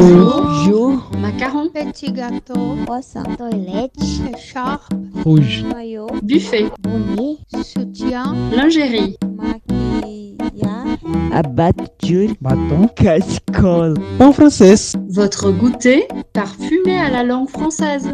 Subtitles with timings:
[0.00, 0.64] Bonjour.
[0.64, 1.10] Jour.
[1.18, 1.68] Macaron.
[1.68, 2.74] Petit gâteau.
[2.86, 3.22] Croissant.
[3.36, 3.92] Toilette.
[4.34, 4.94] Écharpe.
[5.24, 5.62] Rouge.
[5.74, 6.06] Maillot.
[6.22, 6.70] Buffet.
[6.80, 7.36] Bonnet.
[7.62, 8.34] Soutien.
[8.50, 9.18] Lingerie.
[9.36, 10.98] Maquillage.
[11.32, 12.30] Abatture.
[12.40, 12.88] Bâton.
[12.96, 13.94] Cascole.
[14.16, 14.96] Pão francês.
[15.10, 18.10] Votre goûter parfumé à la langue française.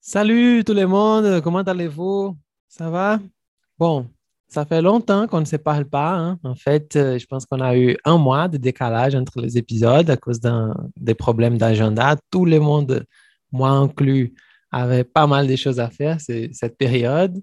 [0.00, 2.36] Salut tout le monde, comment allez-vous?
[2.68, 3.18] Ça va?
[3.78, 4.06] Bon,
[4.54, 6.12] ça fait longtemps qu'on ne se parle pas.
[6.22, 6.38] hein.
[6.44, 10.08] En fait, euh, je pense qu'on a eu un mois de décalage entre les épisodes
[10.08, 10.40] à cause
[11.08, 12.16] des problèmes d'agenda.
[12.32, 13.04] Tout le monde,
[13.58, 14.26] moi inclus,
[14.70, 16.16] avait pas mal de choses à faire
[16.60, 17.34] cette période.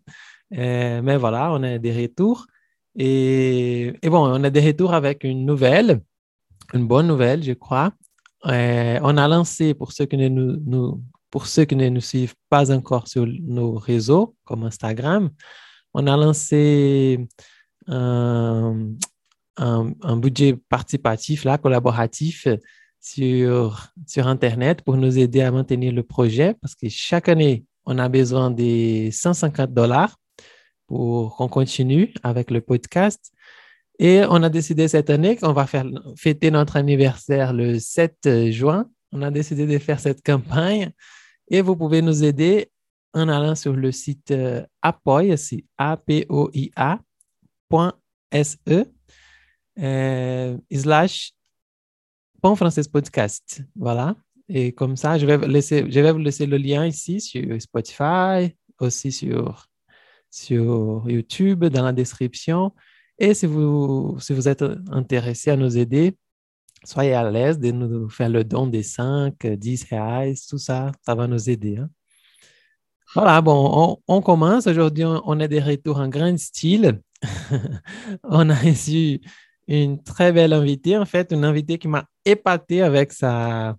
[0.57, 2.45] Euh, mais voilà, on est des retours.
[2.97, 6.01] Et, et bon, on est des retours avec une nouvelle,
[6.73, 7.89] une bonne nouvelle, je crois.
[8.47, 12.35] Euh, on a lancé, pour ceux qui ne nous- pour ceux qui ne nous suivent
[12.49, 13.25] pas encore sur
[13.57, 15.29] nos réseaux, comme Instagram,
[15.93, 17.27] on a lancé
[17.87, 18.87] un,
[19.57, 22.47] un- budget participatif, là, collaboratif
[22.99, 27.97] sur, sur Internet pour nous aider à maintenir le projet parce que chaque année, on
[27.97, 30.17] a besoin des 150 dollars
[30.87, 33.31] pour qu'on continue avec le podcast.
[33.99, 35.85] Et on a décidé cette année qu'on va faire
[36.17, 38.89] fêter notre anniversaire le 7 juin.
[39.11, 40.91] On a décidé de faire cette campagne
[41.49, 42.70] et vous pouvez nous aider
[43.13, 47.01] en allant sur le site euh, Apoia, c'est apoia.se
[49.79, 51.33] euh, slash
[52.41, 53.63] Pont Français Podcast.
[53.75, 54.15] Voilà.
[54.49, 57.61] Et comme ça, je vais, vous laisser, je vais vous laisser le lien ici sur
[57.61, 59.67] Spotify, aussi sur,
[60.29, 62.73] sur YouTube, dans la description.
[63.17, 66.17] Et si vous, si vous êtes intéressé à nous aider,
[66.83, 71.15] soyez à l'aise de nous faire le don des 5, 10 reais, tout ça, ça
[71.15, 71.77] va nous aider.
[71.77, 71.89] hein.
[73.13, 74.67] Voilà, bon, on, on commence.
[74.67, 77.01] Aujourd'hui, on, on est de retour en grand style.
[78.23, 79.21] on a reçu
[79.67, 83.75] une très belle invitée, en fait, une invitée qui m'a épaté avec sa,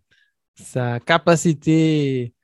[0.55, 2.35] sa capacité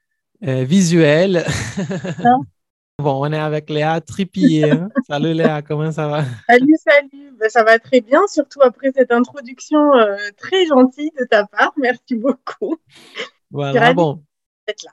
[0.47, 1.45] euh, visuelle.
[2.99, 4.71] bon, on est avec Léa Tripier.
[4.71, 4.89] hein.
[5.09, 6.25] Salut Léa, comment ça va?
[6.49, 7.33] Salut, salut.
[7.39, 11.73] Ben, ça va très bien, surtout après cette introduction euh, très gentille de ta part.
[11.77, 12.77] Merci beaucoup
[13.51, 14.23] Voilà, bon.
[14.67, 14.91] d'être là.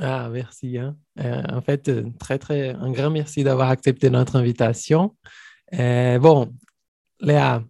[0.00, 0.78] Ah, merci.
[0.78, 0.96] hein.
[1.20, 5.14] Euh, en fait, euh, très, très, un grand merci d'avoir accepté notre invitation.
[5.74, 6.52] Euh, bon,
[7.20, 7.62] Léa,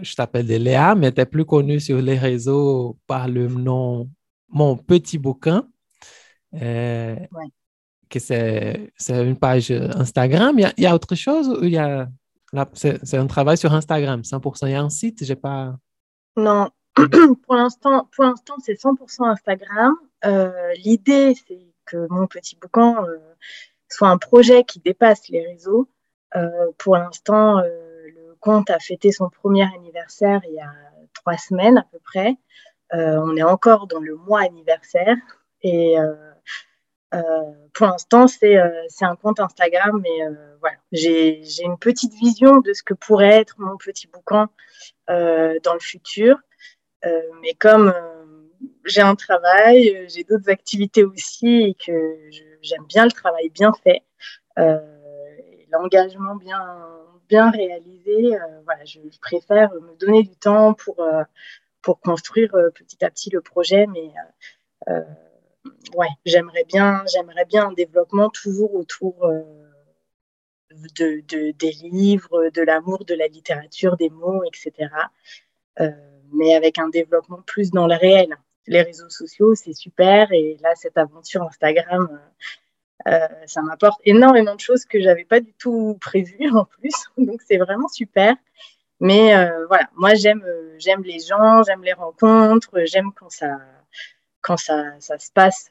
[0.00, 4.08] je t'appelle de Léa, mais tu es plus connue sur les réseaux par le nom
[4.48, 5.66] Mon Petit Bouquin.
[6.54, 7.46] Euh, Ouais.
[8.08, 10.56] que c'est c'est une page Instagram.
[10.58, 12.08] Il y a, il y a autre chose ou il y a.
[12.74, 14.66] c'est un travail sur Instagram, 100%.
[14.68, 15.76] Il y a un site, j'ai pas.
[16.36, 16.70] Non,
[17.46, 19.94] pour l'instant, pour l'instant, c'est 100% Instagram.
[20.26, 23.18] Euh, L'idée, c'est que mon petit bouquin euh,
[23.88, 25.88] soit un projet qui dépasse les réseaux.
[26.34, 30.72] Euh, pour l'instant, le compte a fêté son premier anniversaire il y a
[31.14, 32.36] trois semaines à peu près.
[32.92, 35.16] On est encore dans le mois anniversaire
[35.62, 35.96] et
[37.72, 38.58] pour l'instant, c'est
[39.00, 40.18] un compte Instagram, mais
[40.60, 44.08] voilà, j'ai une petite vision de ce que pourrait être mon petit
[45.08, 46.38] euh, dans le futur.
[47.42, 47.92] Mais comme
[48.84, 52.16] j'ai un travail, euh, j'ai d'autres activités aussi et que
[52.62, 54.02] j'aime bien le travail bien fait,
[54.58, 54.78] euh,
[55.70, 56.62] l'engagement bien,
[57.28, 60.96] bien réalisé, euh, voilà, je, préfère me donner du temps pour,
[61.82, 63.86] pour construire petit à petit le projet.
[63.86, 64.12] Mais
[65.94, 69.28] ouais, j'aimerais bien, j'aimerais bien un développement toujours autour
[70.70, 74.88] de, de- des livres, de l'amour de la littérature, des mots, etc.
[76.32, 78.36] Mais avec un développement plus dans le réel.
[78.66, 80.32] Les réseaux sociaux, c'est super.
[80.32, 82.20] Et là, cette aventure Instagram,
[83.06, 86.92] euh, euh, ça m'apporte énormément de choses que j'avais pas du tout prévues en plus.
[87.18, 88.34] Donc, c'est vraiment super.
[88.98, 90.44] Mais euh, voilà, moi, j'aime
[90.78, 93.58] j'aime les gens, j'aime les rencontres, j'aime quand ça,
[94.40, 95.68] quand ça, ça se passe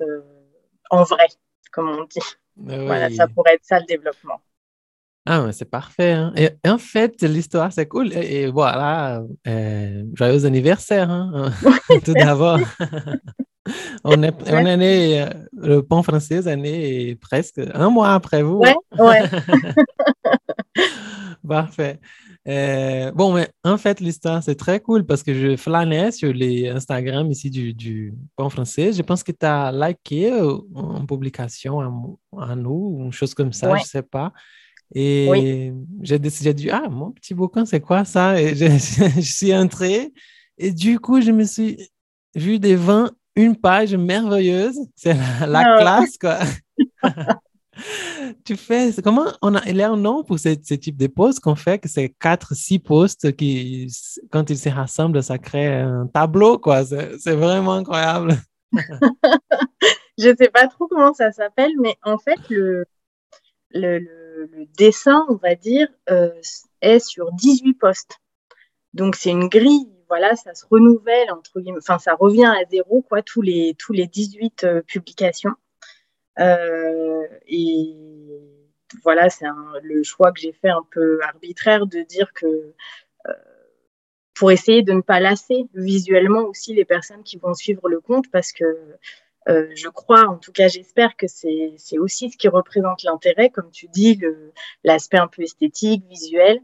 [0.92, 1.26] en vrai,
[1.72, 2.20] comme on dit.
[2.56, 3.16] Voilà, Oui.
[3.16, 4.40] ça pourrait être ça le développement.
[5.26, 6.12] Ah, mais c'est parfait.
[6.12, 6.34] hein.
[6.36, 8.14] Et, en fait, l'histoire, c'est cool.
[8.14, 11.52] Et, et voilà, euh, joyeux anniversaire, hein,
[12.06, 12.60] tout d'abord.
[14.04, 18.44] on, est, on est né, euh, le pont français est né presque un mois après
[18.44, 18.60] vous.
[18.60, 19.24] Ouais, ouais.
[21.48, 22.00] Parfait.
[22.48, 26.70] Euh, bon, mais en fait, l'histoire, c'est très cool parce que je flânais sur les
[26.70, 28.94] Instagram ici du, du pont français.
[28.94, 30.32] Je pense que tu as liké
[30.76, 31.92] en publication à,
[32.52, 33.80] à nous, une chose comme ça, Ouais.
[33.80, 34.32] je sais pas.
[34.98, 35.74] Et Oui.
[36.02, 38.42] j'ai dit, ah, mon petit bouquin, c'est quoi ça?
[38.42, 38.66] Et je,
[39.18, 40.14] je suis entrée
[40.58, 41.90] et du coup, je me suis
[42.34, 44.78] vu devant une page merveilleuse.
[44.96, 45.78] C'est la, la Ah.
[45.80, 46.40] classe, quoi.
[48.46, 51.08] Tu fais, comment on a, il y a un nom pour ce, ce type de
[51.08, 53.92] posts qu'on fait, que c'est quatre, six posts qui,
[54.32, 56.86] quand ils se rassemblent, ça crée un tableau, quoi.
[56.86, 58.38] C'est c'est vraiment incroyable.
[60.18, 62.86] Je sais pas trop comment ça s'appelle, mais en fait, le,
[63.76, 66.32] le, dessin, on va dire, euh,
[66.82, 68.20] est sur 18 postes.
[68.94, 73.22] Donc, c'est une grille, voilà, ça se renouvelle, entre enfin, ça revient à zéro, quoi,
[73.22, 75.54] tous les, tous les 18 euh, publications.
[76.40, 77.96] Euh, et
[79.04, 79.46] voilà, c'est
[79.82, 82.74] le choix que j'ai fait un peu arbitraire de dire que
[84.36, 88.30] pour essayer de ne pas lasser visuellement aussi les personnes qui vont suivre le compte
[88.32, 88.66] parce que
[89.48, 93.72] euh, je crois, en tout cas j'espère que c'est aussi ce qui représente l'intérêt, comme
[93.72, 94.20] tu dis,
[94.84, 96.60] l'aspect un peu esthétique, visuel.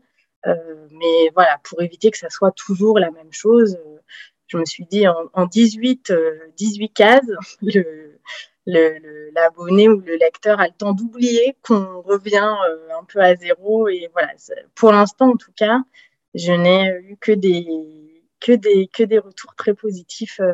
[0.48, 4.00] Euh, mais voilà, pour éviter que ça soit toujours la même chose, euh,
[4.48, 7.31] je me suis dit en, en 18, euh, 18 cases,
[7.62, 8.19] le,
[8.66, 13.88] l'abonné ou le lecteur a le temps d'oublier qu'on revient euh, un peu à zéro.
[13.88, 14.33] Et voilà,
[14.75, 15.80] pour l'instant en tout cas,
[16.33, 17.66] je n'ai eu que des,
[18.39, 20.54] que des, que des retours très positifs euh,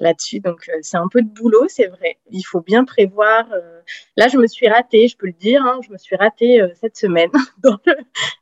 [0.00, 0.40] là-dessus.
[0.40, 2.18] Donc, euh, c'est un peu de boulot, c'est vrai.
[2.30, 3.50] Il faut bien prévoir.
[3.52, 3.80] euh,
[4.16, 6.68] Là, je me suis ratée, je peux le dire, hein, je me suis ratée euh,
[6.80, 7.96] cette semaine dans, le-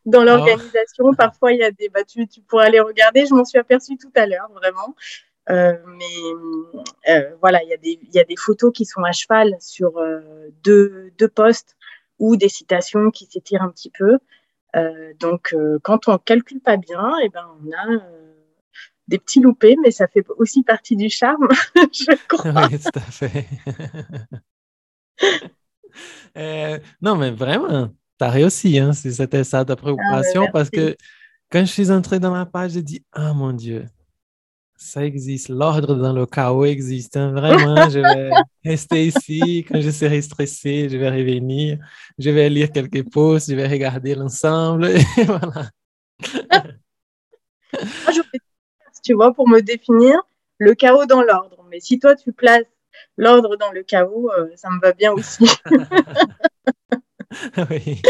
[0.07, 1.13] dans l'organisation.
[1.15, 3.27] Parfois, il y a des battus, tu pourras les regarder.
[3.27, 4.95] Je m'en suis aperçue tout à l'heure, vraiment.
[5.51, 9.03] Euh, mais euh, voilà, il y, a des, il y a des photos qui sont
[9.03, 9.93] à cheval sur
[10.65, 11.77] deux, deux postes
[12.19, 14.19] ou des citations qui s'étirent un petit peu.
[15.21, 18.03] Donc, quand on calcule pas bien, eh ben, on a
[19.13, 22.69] des petits loupés, mais ça fait aussi partie du charme, je crois.
[22.71, 23.47] Oui, tout à fait.
[26.39, 30.97] Euh, non, mais vraiment, tu as réussi, hein, si c'était ça ta préoccupation, parce que
[31.51, 33.85] quand je suis entré dans la page, j'ai dit, ah mon Dieu,
[34.75, 38.31] ça existe, l'ordre dans le chaos existe, hein, vraiment, je vais
[38.65, 41.79] rester ici, quand je serai stressé, je vais revenir,
[42.19, 44.89] je vais lire quelques posts, je vais regarder l'ensemble,
[45.27, 45.71] voilà.
[47.71, 48.25] Faire,
[49.03, 50.21] tu vois, pour me définir
[50.59, 51.65] le chaos dans l'ordre.
[51.71, 52.67] Mais si toi, tu places
[53.17, 55.47] l'ordre dans le chaos, euh, ça me va bien aussi.
[57.71, 58.03] Oui.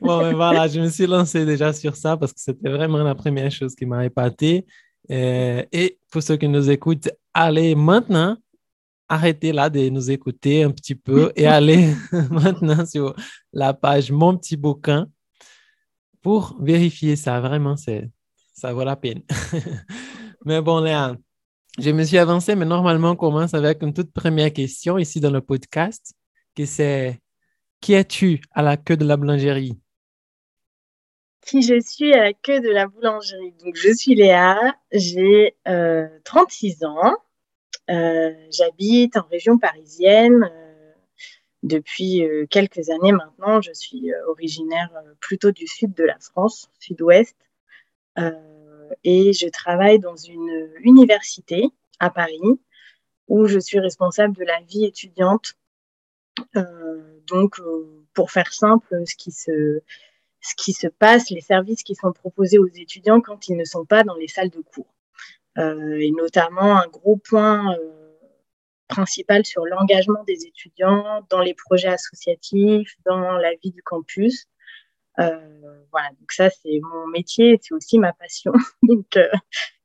[0.00, 3.16] Bon, mais voilà, je me suis lancé déjà sur ça parce que c'était vraiment la
[3.16, 4.64] première chose qui m'a épaté.
[5.10, 8.36] Euh, et pour ceux qui nous écoutent, allez maintenant,
[9.08, 11.94] arrêtez là de nous écouter un petit peu et allez
[12.30, 13.14] maintenant sur
[13.52, 15.08] la page Mon petit bouquin
[16.22, 17.40] pour vérifier ça.
[17.40, 18.10] Vraiment, c'est,
[18.56, 19.22] ça vaut la peine.
[20.44, 21.16] Mais bon, Léa,
[21.78, 25.30] je me suis avancé, mais normalement, on commence avec une toute première question ici dans
[25.30, 26.14] le podcast,
[26.54, 27.20] qui c'est
[27.80, 29.78] Qui es-tu à la queue de la boulangerie?
[31.42, 33.54] Qui je suis à la queue de la boulangerie?
[33.64, 34.58] Donc, je suis Léa,
[34.90, 37.14] j'ai euh, 36 ans.
[37.90, 40.92] Euh, J'habite en région parisienne euh,
[41.62, 43.60] depuis euh, quelques années maintenant.
[43.60, 47.36] Je suis euh, originaire euh, plutôt du sud de la France, sud-ouest.
[48.18, 48.30] Euh,
[49.04, 51.68] et je travaille dans une université
[51.98, 52.40] à Paris
[53.28, 55.54] où je suis responsable de la vie étudiante.
[56.56, 59.32] Euh, donc, euh, pour faire simple, ce qui
[60.72, 64.14] se, passe, les services qui sont proposés aux étudiants quand ils ne sont pas dans
[64.14, 64.92] les salles de cours.
[65.58, 67.74] Et notamment un gros point
[68.88, 74.46] principal sur l'engagement des étudiants dans les projets associatifs, dans la vie du campus.
[75.20, 78.52] Euh, voilà, donc ça c'est mon métier, c'est aussi ma passion.
[78.82, 79.28] donc euh,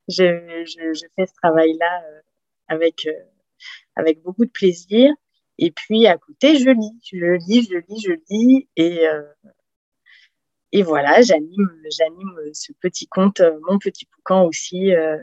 [0.08, 2.22] je, je, je, fais ce travail-là euh,
[2.68, 3.08] avec,
[3.96, 5.14] avec beaucoup de plaisir.
[5.62, 8.68] Et puis à côté, je lis, je lis, je lis, je lis.
[8.76, 9.22] Et, euh,
[10.72, 15.18] et voilà, j'anime, j'anime ce petit compte, mon petit bouquin aussi, euh,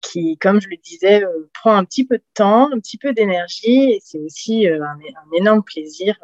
[0.00, 3.12] qui, comme je le disais, euh, prend un petit peu de temps, un petit peu
[3.12, 3.92] d'énergie.
[3.92, 4.98] Et c'est aussi un,
[5.34, 6.18] énorme plaisir,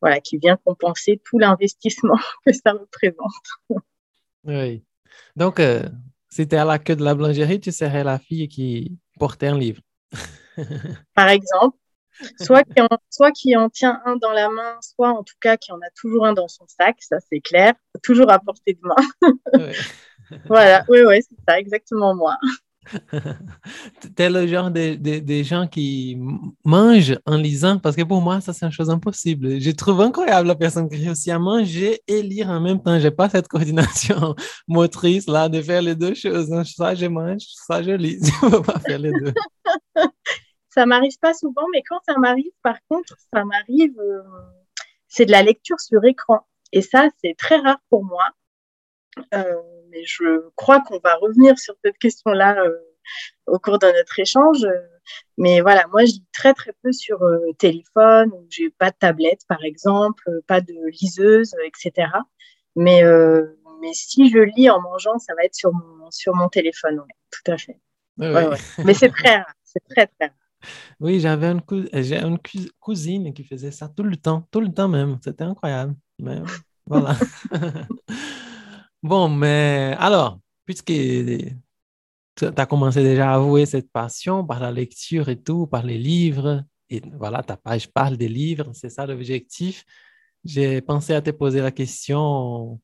[0.00, 3.82] voilà, qui vient compenser tout l'investissement que ça représente.
[4.44, 4.84] Oui.
[5.34, 5.82] Donc, euh,
[6.28, 9.48] si tu es à la queue de la boulangerie, tu serais la fille qui portait
[9.48, 9.80] un livre.
[11.14, 11.76] Par exemple,
[12.40, 15.56] soit qui, en, soit qui en tient un dans la main, soit en tout cas
[15.56, 18.80] qui en a toujours un dans son sac, ça c'est clair, toujours à portée de
[18.82, 18.94] main.
[19.54, 20.40] oui.
[20.46, 22.36] voilà, oui, oui, c'est ça, exactement moi.
[24.00, 26.18] Tu es le genre de, de, gens qui
[26.64, 29.60] mangent en lisant, parce que pour moi, ça, c'est une chose impossible.
[29.60, 32.98] Je trouve incroyable la personne qui réussit à manger et lire en même temps.
[32.98, 34.34] Je n'ai pas cette coordination
[34.68, 36.52] motrice là de faire les deux choses.
[36.52, 36.64] Hein.
[36.64, 38.20] Soit je mange, soit je lis.
[38.40, 39.34] Je ne peux pas faire les deux.
[40.68, 44.22] ça m'arrive pas souvent, mais quand ça m'arrive, par contre, ça m'arrive, euh,
[45.08, 46.46] c'est de la lecture sur écran.
[46.72, 48.24] Et ça, c'est très rare pour moi.
[49.34, 49.54] Euh,
[49.90, 52.76] mais je crois qu'on va revenir sur cette question-là euh,
[53.46, 54.66] au cours de notre échange.
[55.38, 59.42] mais voilà, moi, je lis très, très peu sur euh, téléphone, j'ai pas de tablette,
[59.48, 62.26] par exemple, euh, pas de liseuse, etc.
[62.76, 63.44] Mais, euh,
[63.82, 67.14] mais si je lis en mangeant, ça va être sur mon, sur mon téléphone, ouais,
[67.30, 67.80] tout à fait.
[68.18, 68.56] Ouais, ouais.
[68.84, 70.36] Mais c'est très rare, c'est très, très rare.
[71.00, 74.60] Oui, j'avais une, cou- j'ai une cou- cousine qui faisait ça tout le temps, tout
[74.60, 75.18] le temps même.
[75.22, 75.94] C'était incroyable.
[76.18, 76.40] Mais
[76.86, 77.16] voilà.
[79.02, 85.28] Bon, mais alors, puisque tu as commencé déjà à avouer cette passion par la lecture
[85.28, 89.84] et tout, par les livres, et voilà, ta page parle des livres, c'est ça l'objectif.
[90.44, 92.80] J'ai pensé à te poser la question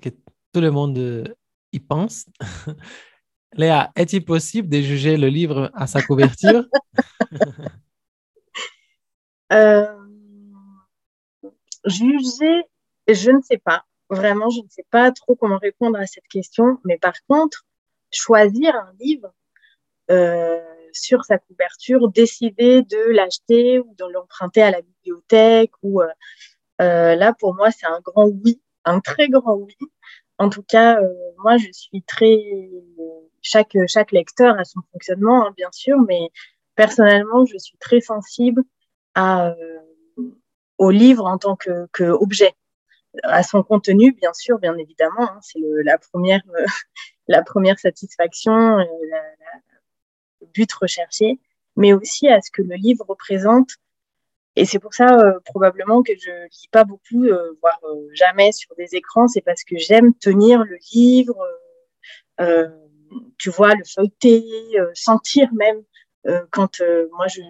[0.00, 0.10] que
[0.52, 1.34] tout le monde
[1.72, 2.26] y pense.
[3.54, 6.64] Léa, est-il possible de juger le livre à sa couverture?
[9.50, 9.86] Euh,
[11.86, 12.64] juger,
[13.08, 13.86] je ne sais pas.
[14.10, 16.78] Vraiment, je ne sais pas trop comment répondre à cette question.
[16.84, 17.64] Mais par contre,
[18.10, 19.32] choisir un livre
[20.10, 20.60] euh,
[20.92, 26.08] sur sa couverture, décider de l'acheter ou de l'emprunter à la bibliothèque, ou euh,
[26.80, 29.76] euh, là, pour moi, c'est un grand oui, un très grand oui.
[30.38, 32.36] En tout cas, euh, moi, je suis très.
[33.42, 36.30] Chaque, chaque lecteur a son fonctionnement, hein, bien sûr, mais
[36.74, 38.62] personnellement, je suis très sensible
[39.14, 39.78] à, euh,
[40.78, 42.54] au livre en tant que, que objet,
[43.22, 45.30] à son contenu, bien sûr, bien évidemment.
[45.30, 46.64] hein, c'est la première, euh,
[47.28, 48.84] la première satisfaction, euh,
[50.40, 51.38] le but recherché,
[51.76, 53.70] mais aussi à ce que le livre représente.
[54.56, 57.26] Et c'est pour ça euh, probablement que je lis pas beaucoup,
[57.60, 57.80] voire
[58.12, 59.28] jamais sur des écrans.
[59.28, 61.36] C'est parce que j'aime tenir le livre,
[63.38, 64.44] tu vois, le feuilleter,
[64.94, 65.82] sentir même.
[66.50, 66.80] quand
[67.12, 67.42] moi je,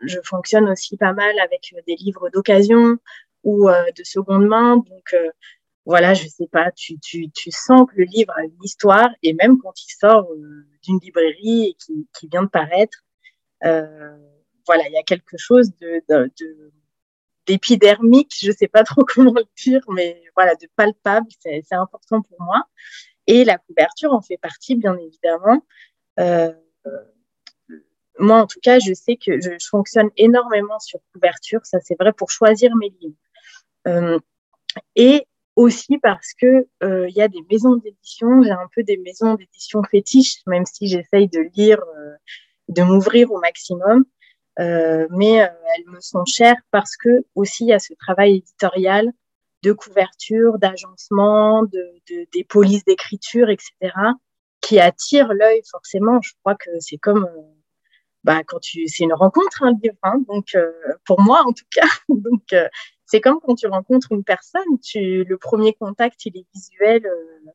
[0.00, 2.98] je, fonctionne aussi pas mal avec des livres d'occasion
[3.46, 4.76] ou euh, de seconde main.
[4.76, 5.30] Donc euh,
[5.86, 9.58] voilà, je sais pas, tu, tu, sens que le livre a une histoire et même
[9.62, 13.04] quand il sort euh, d'une librairie et qui, vient de paraître,
[13.62, 16.72] voilà, il y a quelque chose de, de, de-
[17.46, 22.42] d'épidermique, je sais pas trop comment le dire, mais voilà, de palpable, c'est, important pour
[22.42, 22.64] moi.
[23.28, 25.62] Et la couverture en fait partie, bien évidemment.
[28.18, 31.60] Moi, en tout cas, je sais que je fonctionne énormément sur couverture.
[31.64, 33.14] Ça, c'est vrai pour choisir mes livres.
[33.86, 34.18] Euh,
[34.94, 38.42] et aussi parce que euh, il y a des maisons d'édition.
[38.42, 42.14] J'ai un peu des maisons d'édition fétiches, même si j'essaye de lire, euh,
[42.68, 44.04] de m'ouvrir au maximum.
[44.58, 49.12] Mais elles me sont chères parce que aussi il y a ce travail éditorial
[49.62, 53.92] de couverture, d'agencement, de, de, des polices d'écriture, etc.,
[54.62, 56.20] qui attire l'œil forcément.
[56.22, 57.28] Je crois que c'est comme
[58.24, 59.96] bah, quand tu, c'est une rencontre, un livre.
[60.02, 60.56] Hein, donc,
[61.04, 61.88] pour moi, en tout cas,
[63.06, 64.78] c'est comme quand tu rencontres une personne.
[64.82, 67.50] Tu, le premier contact, il est visuel, euh,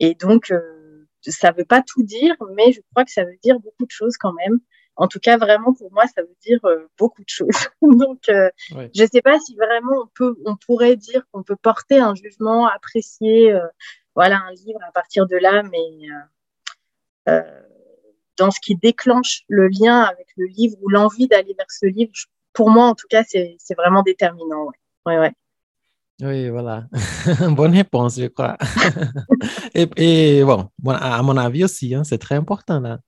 [0.00, 3.58] et donc euh, ça veut pas tout dire, mais je crois que ça veut dire
[3.60, 4.60] beaucoup de choses quand même.
[4.96, 7.68] En tout cas, vraiment pour moi, ça veut dire euh, beaucoup de choses.
[7.82, 8.90] donc, euh, Ouais.
[8.94, 12.68] je sais pas si vraiment on peut, on pourrait dire qu'on peut porter un jugement,
[12.68, 13.66] apprécier, euh,
[14.14, 16.08] voilà, un livre à partir de là, mais
[17.28, 17.62] euh, euh,
[18.36, 22.12] dans ce qui déclenche le lien avec le livre ou l'envie d'aller vers ce livre,
[22.52, 24.66] pour moi, en tout cas, c'est c'est vraiment déterminant.
[24.66, 24.78] Ouais.
[25.06, 25.32] Ouais, ouais.
[26.22, 26.86] Oui, voilà.
[27.56, 28.56] Bonne réponse, je crois.
[29.74, 33.00] Et, et bon, à mon avis aussi, hein, c'est très important là.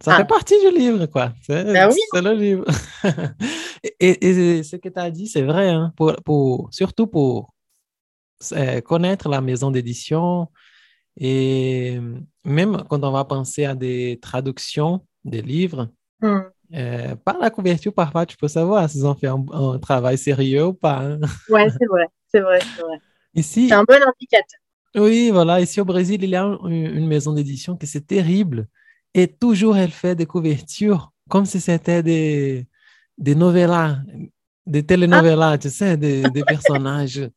[0.00, 0.16] Ça Ah.
[0.18, 1.32] fait partie du livre, quoi.
[1.42, 2.20] C'est Ben oui.
[2.20, 2.64] le livre.
[4.00, 7.54] Et, ce que tu as dit, c'est vrai, hein, pour, pour, surtout pour
[8.52, 10.48] euh, connaître la maison d'édition
[11.18, 12.00] et
[12.44, 15.88] même quand on va penser à des traductions des livres,
[16.20, 16.42] Hmm.
[16.74, 20.66] Euh, par la couverture, parfois, tu peux savoir s'ils ont fait un, un travail sérieux
[20.66, 21.00] ou pas.
[21.00, 21.18] hein.
[21.48, 22.98] Ouais, c'est vrai, c'est vrai, c'est vrai.
[23.34, 24.60] Ici, C'est un bon indicateur.
[24.94, 25.60] Oui, voilà.
[25.60, 28.68] Ici au Brésil, il y a un- une maison d'édition qui c'est terrible.
[29.14, 32.66] Et toujours, elle fait des couvertures comme si c'était des,
[33.18, 33.98] des novellas,
[34.66, 37.28] des telenovelas, tu sais, des, des personnages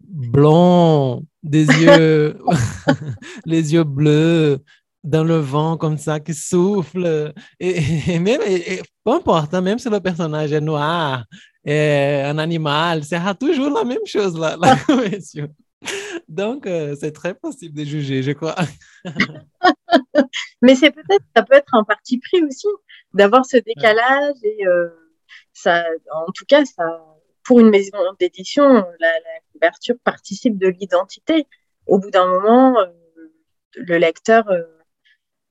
[0.00, 2.38] blonds, des yeux,
[3.46, 4.62] les yeux bleus,
[5.04, 7.32] dans le vent comme ça, qui souffle.
[7.60, 7.78] Et,
[8.14, 11.24] et même, et- et peu importe, même si le personnage est noir,
[11.64, 15.48] est un animal, sera toujours la même chose, la, la couverture.
[16.28, 18.56] Donc, euh, c'est très possible de juger, je crois.
[20.62, 22.66] Mais c'est peut-être, ça peut être un parti pris aussi,
[23.14, 24.88] d'avoir ce décalage et euh,
[25.52, 27.00] ça, en tout cas, ça,
[27.44, 31.46] pour une maison d'édition, la, la couverture participe de l'identité.
[31.86, 32.86] Au bout d'un moment, euh,
[33.74, 34.50] le lecteur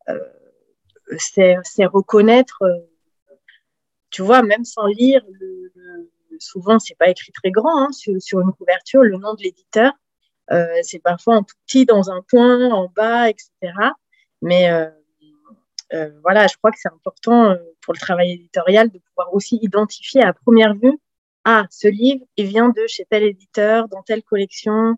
[0.09, 0.19] euh,
[1.17, 2.77] sait reconnaître, euh,
[4.09, 8.41] tu vois, même sans lire, le, le- souvent c'est pas écrit très grand hein, sur,
[8.41, 9.93] une couverture, le nom de l'éditeur.
[10.51, 13.51] Euh, c'est parfois en tout petit dans un coin, en bas, etc.
[14.41, 14.69] Mais,
[16.21, 20.33] voilà, je crois que c'est important pour le travail éditorial de pouvoir aussi identifier à
[20.33, 20.99] première vue,
[21.45, 24.95] ah, ce livre, il vient de chez tel éditeur, dans telle collection.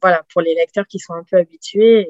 [0.00, 2.08] Voilà, pour les lecteurs qui sont un peu habitués,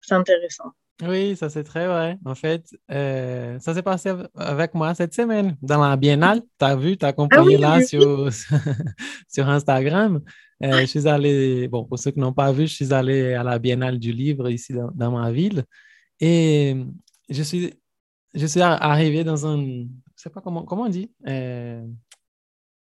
[0.00, 0.72] c'est intéressant.
[1.02, 2.18] Oui, ça c'est très vrai.
[2.26, 6.42] En fait, euh, ça s'est passé av- avec moi cette semaine dans la Biennale.
[6.58, 8.28] Tu as vu, tu as accompagné Ah oui, là oui, sur,
[9.28, 10.20] sur Instagram.
[10.62, 13.42] Euh, je suis allé, bon, pour ceux qui n'ont pas vu, je suis allé à
[13.42, 15.64] la Biennale du livre ici dans, dans ma ville.
[16.20, 16.76] Et
[17.30, 17.72] je suis,
[18.34, 21.10] je suis ar- arrivé dans un, je sais pas comment, comment on dit.
[21.26, 21.82] Euh,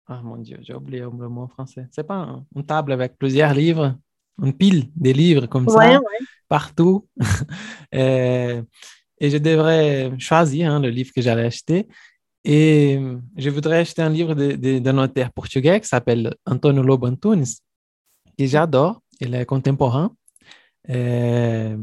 [0.08, 1.88] ah mon Dieu, j'ai oublié le mot français.
[1.92, 3.98] C'est pas un- une table avec plusieurs livres,
[4.42, 5.98] une pile des livres comme ça Ouais,
[6.48, 7.08] partout.
[7.96, 8.62] Euh,
[9.20, 11.88] et je devrais choisir hein, le livre que j'allais acheter.
[12.44, 13.00] Et
[13.38, 17.46] je voudrais acheter un livre de- de- d'un auteur portugais qui s'appelle Antonio Lobo Antunes,
[18.38, 19.02] que j'adore.
[19.22, 20.12] Il est contemporain.
[20.90, 21.78] Euh,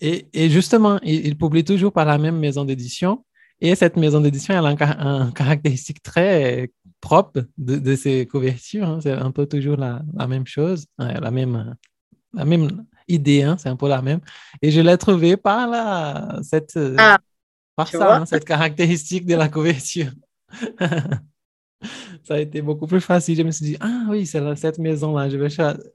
[0.00, 3.24] et, et justement, il, il publie toujours par la même maison d'édition.
[3.60, 6.70] Et cette maison d'édition, elle a un, car- un caractéristique très
[7.00, 8.86] propre de, de ses couvertures.
[8.88, 9.00] hein.
[9.02, 11.74] C'est un peu toujours la, la même chose, ouais, la même,
[12.34, 14.20] la même idée, hein, c'est un peu la même.
[14.60, 17.18] Et je l'ai trouvé par la, cette, euh, Ah,
[17.76, 20.10] par ça, hein, cette caractéristique de la couverture.
[22.24, 23.36] Ça a été beaucoup plus facile.
[23.36, 25.28] Je me suis dit, ah oui, c'est cette maison-là.
[25.28, 25.48] Je vais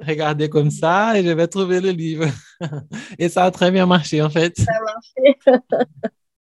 [0.08, 2.26] regarder comme ça et je vais trouver le livre.
[3.20, 4.56] Et ça a très bien marché, en fait.
[4.58, 5.40] Ça a marché.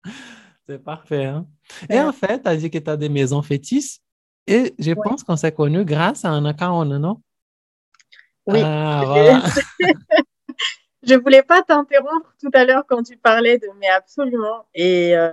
[0.67, 1.25] C'est parfait.
[1.25, 1.47] hein.
[1.89, 3.99] Et en fait, tu as dit que tu as des maisons fétiches.
[4.47, 7.21] Et je pense qu'on s'est connus grâce à un account, non?
[8.47, 8.61] Oui.
[8.63, 9.43] Ah, voilà.
[11.03, 14.65] Je voulais pas t'interrompre tout à l'heure quand tu parlais de, mais absolument.
[14.73, 15.31] Et, euh,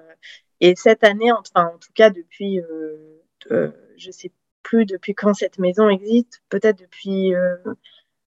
[0.61, 5.35] et cette année, enfin, en tout cas, depuis, euh, euh, je sais plus depuis quand
[5.35, 7.57] cette maison existe, peut-être depuis euh,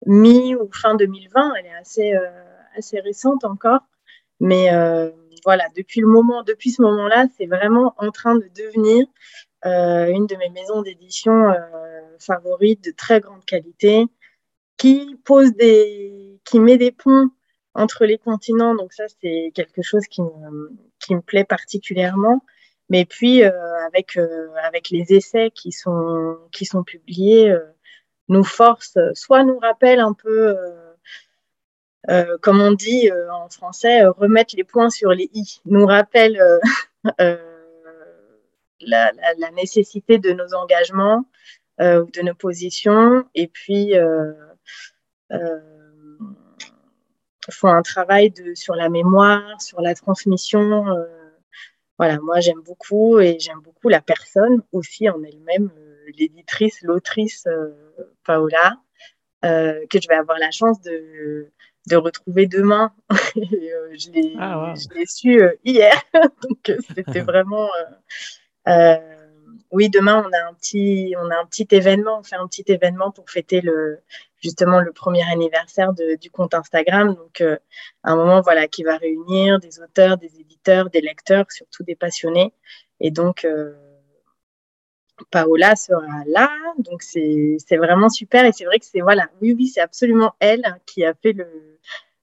[0.07, 2.13] mi ou fin 2020, elle est assez,
[2.77, 3.81] assez récente encore.
[4.41, 4.69] Mais
[5.45, 9.07] voilà, depuis le moment, depuis ce moment-là, c'est vraiment en train de devenir
[9.65, 11.57] euh, une de mes maisons d'édition euh,
[12.19, 14.07] favorites de très grande qualité
[14.77, 17.29] qui pose des, qui met des ponts
[17.75, 18.75] entre les continents.
[18.75, 22.45] Donc ça, c'est quelque chose qui me, plaît particulièrement.
[22.89, 23.51] Mais puis euh,
[23.87, 27.55] avec les essais qui sont publiés,
[28.29, 30.57] nous force, soit nous rappelle un peu,
[32.11, 35.61] euh, comme on dit euh, en français, euh, remettre les points sur les i.
[35.67, 36.39] Nous rappelle
[38.81, 39.13] la,
[39.55, 41.25] nécessité de nos engagements,
[41.81, 43.95] euh, de nos positions, et puis
[47.51, 50.87] font un travail sur la mémoire, sur la transmission.
[51.99, 55.71] voilà, moi j'aime beaucoup et j'aime beaucoup la personne aussi en elle-même,
[56.19, 57.71] l'éditrice, l'autrice euh,
[58.25, 58.77] Paola,
[59.43, 61.51] que je vais avoir la chance de,
[61.89, 62.93] de retrouver demain.
[63.37, 64.77] Et, euh, je l'ai Ah, wow.
[64.77, 66.01] je l'ai su euh, hier,
[66.43, 67.69] donc euh, c'était vraiment.
[68.69, 68.97] euh,
[69.71, 72.65] oui, demain on a un petit, on a un petit événement, on fait un petit
[72.67, 74.01] événement pour fêter le
[74.43, 77.15] justement le premier anniversaire de, du compte Instagram.
[77.15, 77.57] Donc euh,
[78.05, 82.53] un moment voilà qui va réunir des auteurs, des éditeurs, des lecteurs, surtout des passionnés.
[83.01, 83.73] Et donc euh,
[85.31, 88.45] Paola sera là, donc c'est vraiment super.
[88.45, 91.47] Et c'est vrai que c'est voilà, oui oui, c'est absolument elle qui a fait le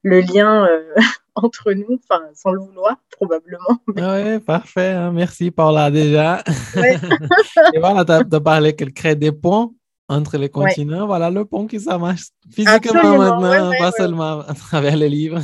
[0.04, 0.96] le lien euh,
[1.36, 3.80] entre nous, enfin sans le vouloir probablement.
[3.88, 4.92] Oui, parfait.
[4.92, 5.12] hein.
[5.12, 6.44] Merci Paula déjà.
[6.76, 6.98] Ouais.
[7.74, 9.76] Et voilà, tu as, parlé qu'elle crée des ponts
[10.08, 11.06] entre les continents.
[11.06, 15.10] Voilà le pont qui ça marche physiquement Absolument, maintenant, ouais, pas seulement à travers les
[15.10, 15.42] livres.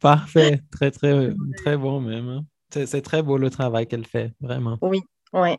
[0.00, 0.60] Parfait.
[0.70, 2.44] Très, très, très bon même.
[2.72, 4.78] C'est très beau le travail qu'elle fait, vraiment.
[4.82, 5.02] Ouais.
[5.32, 5.58] ouais,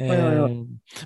[0.00, 0.48] Euh,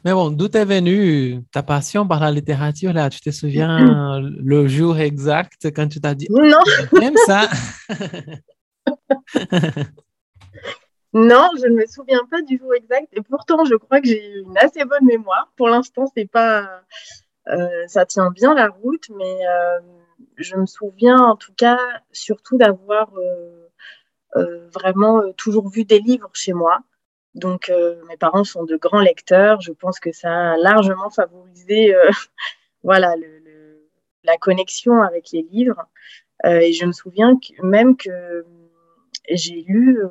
[0.05, 3.11] Mais bon, d'où est venue ta passion par la littérature là?
[3.11, 6.61] Tu te souviens le jour exact quand tu t'as dit, Non,
[7.01, 7.49] j'aime ça?
[11.13, 13.09] non, je ne me souviens pas du jour exact.
[13.13, 15.53] Et pourtant, je crois que j'ai une assez bonne mémoire.
[15.57, 16.83] Pour l'instant, c'est pas,
[17.49, 19.81] euh, ça tient bien la route, mais euh,
[20.37, 21.79] je me souviens en tout cas
[22.13, 23.11] surtout d'avoir
[24.35, 26.81] vraiment euh, toujours vu des livres chez moi.
[27.35, 29.61] Donc, euh, mes parents sont de grands lecteurs.
[29.61, 32.11] Je pense que ça a largement favorisé, euh,
[32.83, 33.15] voilà,
[34.25, 35.85] la connexion avec les livres.
[36.47, 38.45] Euh, et je me souviens même que
[39.31, 40.09] j'ai lu euh,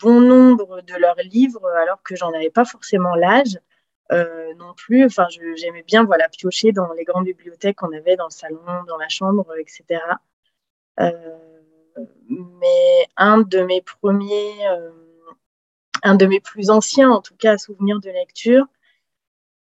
[0.00, 3.58] bon nombre de leurs livres alors que j'en avais pas forcément l'âge
[4.12, 5.04] euh, non plus.
[5.04, 8.98] Enfin, j'aimais bien voilà piocher dans les grandes bibliothèques qu'on avait dans le salon, dans
[8.98, 10.00] la chambre, etc.
[11.00, 11.12] Euh,
[12.28, 14.90] mais un de mes premiers, euh,
[16.02, 18.64] un de mes plus anciens, en tout cas, souvenirs de lecture,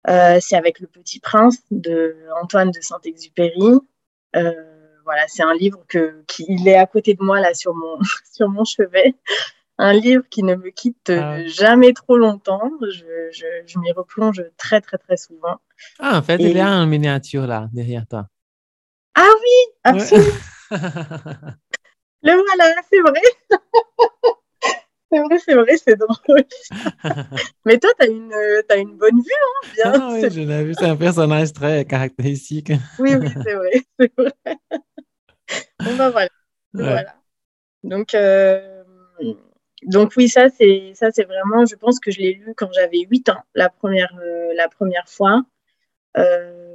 [0.09, 3.73] euh, c'est avec Le Petit Prince de Antoine de Saint-Exupéry.
[4.37, 4.53] Euh,
[5.05, 7.99] voilà, c'est un livre que, qui il est à côté de moi là sur mon
[8.33, 9.15] sur mon chevet.
[9.79, 11.45] Un livre qui ne me quitte Ah.
[11.47, 12.71] jamais trop longtemps.
[12.81, 15.59] Je, je, je m'y replonge très très très souvent.
[15.99, 18.27] Ah, en fait, Et- il y a une miniature là, derrière toi.
[19.15, 20.29] Ah oui, absolument.
[20.71, 20.79] Ouais.
[22.23, 23.21] Le voilà, c'est vrai.
[25.13, 26.45] c'est vrai, c'est vrai, c'est drôle.
[27.65, 29.93] Mais toi, t'as une, euh, t'as une bonne vue, hein, bien.
[29.95, 32.73] Ah oui, je l'ai vu, c'est un personnage très caractéristique.
[32.99, 34.33] Oui, oui, c'est vrai, c'est vrai.
[35.81, 36.31] Bon, bah voilà.
[36.75, 36.83] Ouais.
[36.83, 37.15] voilà.
[37.85, 38.83] Donc, euh,
[39.85, 43.01] donc oui, ça c'est ça c'est vraiment, je pense que je l'ai lu quand j'avais
[43.09, 45.43] 8 ans, la première, euh, la première fois.
[46.17, 46.66] Euh,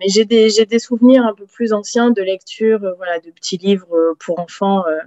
[0.00, 3.94] mais j'ai des, souvenirs un peu plus anciens de lecture, euh, voilà, de petits livres
[3.94, 4.98] euh, pour enfants euh,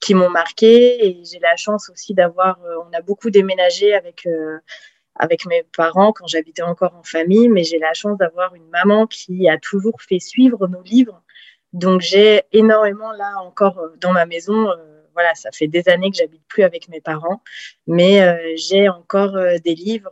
[0.00, 1.06] qui m'ont marqué.
[1.06, 4.26] Et j'ai la chance aussi d'avoir, on a beaucoup déménagé avec,
[5.46, 9.48] mes parents quand j'habitais encore en famille, mais j'ai la chance d'avoir une maman qui
[9.48, 11.22] a toujours fait suivre nos livres.
[11.72, 14.66] Donc j'ai énormément là encore dans ma maison.
[15.14, 17.40] voilà, ça fait des années que j'habite plus avec mes parents,
[17.86, 20.10] mais j'ai encore des livres,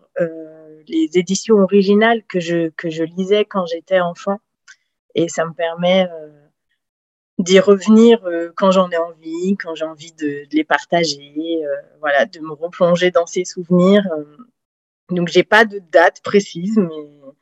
[0.90, 4.40] les éditions originales que je que je lisais quand j'étais enfant,
[5.14, 6.28] et ça me permet euh,
[7.38, 12.26] d'y revenir euh, quand j'en ai envie, quand j'ai envie de, les partager, euh, voilà,
[12.26, 14.06] de me replonger dans ces souvenirs.
[15.10, 17.34] Donc j'ai pas de date précise, mais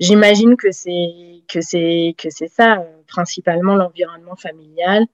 [0.00, 5.06] j'imagine que c'est que c'est que c'est ça principalement l'environnement familial.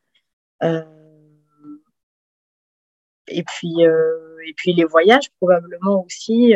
[3.31, 6.55] Et puis et puis les voyages probablement aussi.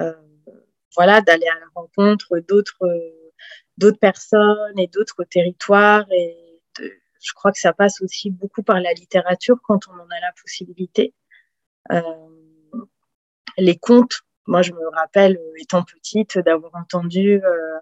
[0.00, 0.12] Euh,
[0.48, 0.52] euh,
[0.96, 3.32] voilà, d'aller à la rencontre d'autres euh,
[3.78, 6.06] d'autres personnes et d'autres territoires.
[6.12, 6.36] Et
[6.78, 10.20] de- je crois que ça passe aussi beaucoup par la littérature quand on en a
[10.20, 11.14] la possibilité.
[11.92, 12.02] Euh,
[13.58, 17.78] les contes, moi je me rappelle euh, étant petite d'avoir entendu euh,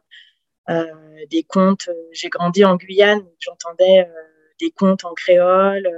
[0.70, 1.88] euh, des contes.
[1.88, 4.12] euh, J'ai grandi en Guyane, j'entendais euh,
[4.60, 5.88] des contes en créole.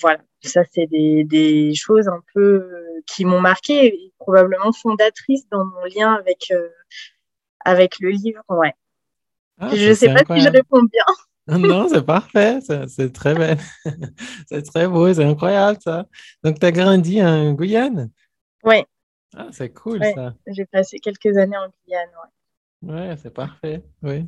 [0.00, 5.48] Voilà, ça c'est des, des choses un peu euh, qui m'ont marqué et probablement fondatrices
[5.50, 6.68] dans mon lien avec euh,
[7.64, 8.42] avec le livre.
[8.48, 8.74] Ouais.
[9.58, 11.04] Ah, je ça, sais pas si je réponds bien.
[11.48, 13.58] Non, c'est parfait, c'est très belle.
[14.48, 16.06] C'est très beau, c'est incroyable ça.
[16.42, 18.10] Donc, tu as grandi en Guyane?
[18.64, 18.84] Ouais,
[19.36, 20.12] Ah, c'est cool Ouais.
[20.12, 20.34] ça.
[20.48, 22.08] j'ai passé quelques années en Guyane.
[22.82, 22.92] Ouais.
[22.94, 24.26] Ouais, c'est parfait, oui.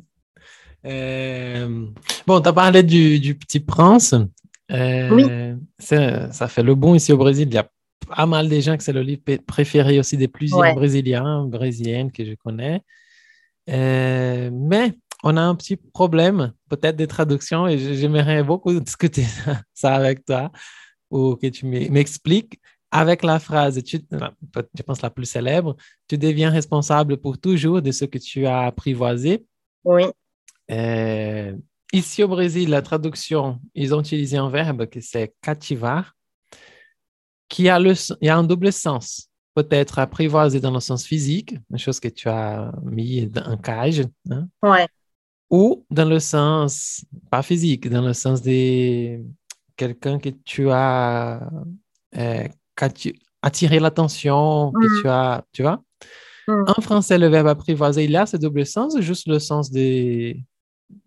[0.85, 1.87] Euh,
[2.25, 4.15] bon, tu as parlé du, du Petit Prince.
[4.71, 5.25] Euh, Oui.
[5.77, 7.47] c'est- Ça fait le bon ici au Brésil.
[7.49, 7.69] Il y a
[8.15, 10.73] pas mal de gens que c'est le livre préféré aussi des plusieurs Ouais.
[10.75, 12.81] Brésiliens, Brésiliennes que je connais.
[13.69, 19.25] Euh, mais on a un petit problème, peut-être des traductions, et j'aimerais beaucoup discuter
[19.73, 20.51] ça- avec toi,
[21.11, 22.59] ou que tu m'e- m'expliques
[22.91, 25.75] avec la phrase, tu, je pense la plus célèbre,
[26.07, 29.45] tu deviens responsable pour toujours de ce que tu as apprivoisé.
[29.83, 30.03] Oui,
[30.71, 31.53] Euh,
[31.93, 36.15] ici au Brésil, la traduction, ils ont utilisé un verbe que c'est cativar,
[37.47, 39.27] qui a, le, il a un double sens.
[39.55, 44.47] Peut-être apprivoiser dans le sens physique, une chose que tu as mis un cage, hein,
[44.61, 44.87] ouais,
[45.49, 49.19] ou dans le sens, pas physique, dans le sens de
[49.75, 51.49] quelqu'un que tu as
[52.15, 52.47] euh,
[53.41, 55.01] attiré l'attention, que Mhm.
[55.01, 55.83] tu as, tu vois?
[56.47, 56.65] Mhm.
[56.77, 60.35] En français, le verbe apprivoiser, il a ce double sens juste le sens de,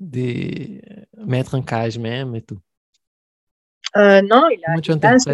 [0.01, 0.81] de
[1.25, 2.59] mettre un cage même et tout?
[3.97, 5.31] Euh, non, il a, tu il a ce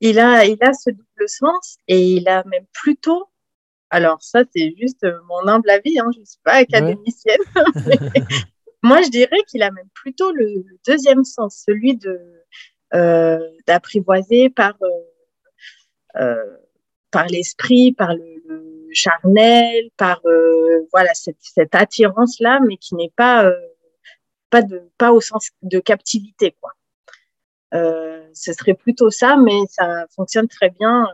[0.00, 3.28] il a, il a ce double sens et il a même plutôt.
[3.90, 7.40] Alors ça, c'est juste mon humble avis, hein, je ne suis pas académicienne.
[8.82, 12.18] moi, je dirais qu'il a même plutôt le, le deuxième sens, celui de
[12.94, 16.56] euh, d'apprivoiser par euh, euh,
[17.10, 18.41] par l'esprit, par le
[18.92, 23.54] charnel, par euh, voilà cette, cette attirance là, mais qui n'est pas euh,
[24.50, 26.72] pas de pas au sens de captivité quoi.
[27.74, 31.08] Euh, ce serait plutôt ça, mais ça fonctionne très bien.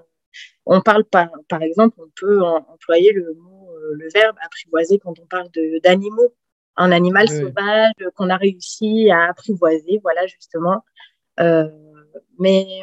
[0.66, 5.18] On parle par, par exemple, on peut en- employer le mot, le verbe apprivoiser quand
[5.18, 5.48] on parle
[5.82, 6.34] d'animaux,
[6.76, 10.84] un animal Oui, sauvage qu'on a réussi à apprivoiser, voilà justement.
[11.40, 11.68] Euh,
[12.38, 12.82] mais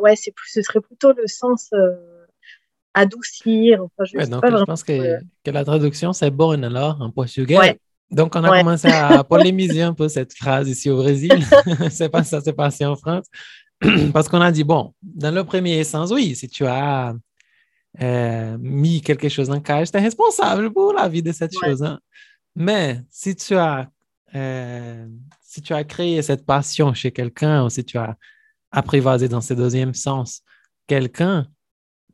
[0.00, 2.17] ouais, c'est ce serait plutôt le sens euh,
[2.94, 3.82] adoucir.
[3.84, 7.00] Enfin, je Ouais, donc, pas je pense que, euh, que la traduction, c'est bonne alors
[7.00, 7.56] en portugais.
[7.58, 7.78] Ouais.
[8.10, 8.58] Donc, on a Ouais.
[8.60, 11.42] commencé à polémiser un peu cette phrase ici au Brésil.
[11.90, 13.26] c'est pas ça, c'est passé en France.
[14.12, 17.14] Parce qu'on a dit, bon, dans le premier sens, oui, si tu as
[18.02, 21.82] euh, mis quelque chose en cage, tu es responsable pour la vie de cette chose.
[21.82, 21.98] hein.
[22.56, 23.88] Mais si tu as,
[24.34, 25.06] euh,
[25.42, 28.16] si tu as créé cette passion chez quelqu'un ou si tu as
[28.72, 30.42] apprivoisé dans ce deuxième sens
[30.86, 31.46] quelqu'un,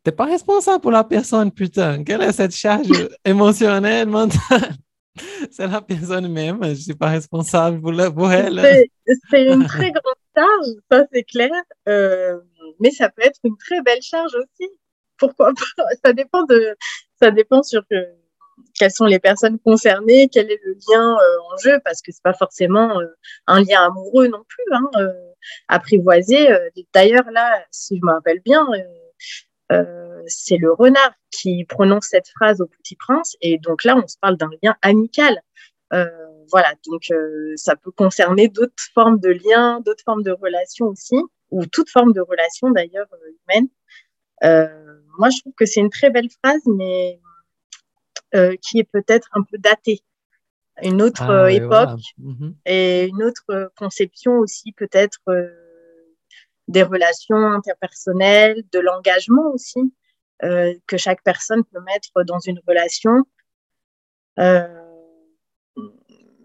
[0.04, 2.04] tu n'es pas responsable pour la personne, putain.
[2.04, 2.88] Quelle est cette charge
[3.24, 4.74] émotionnelle, mentale?
[5.50, 8.60] C'est la personne même, je ne suis pas responsable pour, la, pour elle.
[9.30, 11.52] C'est une très grande charge, ça c'est clair,
[11.88, 12.40] euh,
[12.80, 14.68] mais ça peut être une très belle charge aussi.
[15.16, 15.84] Pourquoi pas?
[16.04, 16.76] Ça dépend de,
[17.22, 18.04] ça dépend sur euh,
[18.74, 22.22] quelles sont les personnes concernées, quel est le lien euh, en jeu, parce que c'est
[22.22, 23.06] pas forcément euh,
[23.46, 24.64] un lien amoureux non plus.
[24.72, 25.12] Hein,
[25.68, 26.48] apprivoisé.
[26.92, 28.66] D'ailleurs là, si je me rappelle bien.
[29.74, 34.06] Euh, c'est le renard qui prononce cette phrase au petit prince et donc là on
[34.12, 35.34] se parle d'un lien amical
[35.92, 36.06] Euh,
[36.54, 41.18] voilà donc euh, ça peut concerner d'autres formes de liens d'autres formes de relations aussi
[41.54, 43.68] ou toute forme de relation d'ailleurs humaine
[44.50, 44.68] Euh,
[45.18, 47.00] moi je trouve que c'est une très belle phrase mais
[48.64, 50.00] qui est peut-être un peu datée
[50.90, 51.96] une autre Ah, époque voilà.
[52.32, 52.50] Mhm.
[52.74, 53.48] et une autre
[53.82, 55.20] conception aussi peut-être
[56.68, 59.92] des relations interpersonnelles, de l'engagement aussi
[60.42, 63.22] euh, que chaque personne peut mettre dans une relation.
[64.38, 64.83] Euh,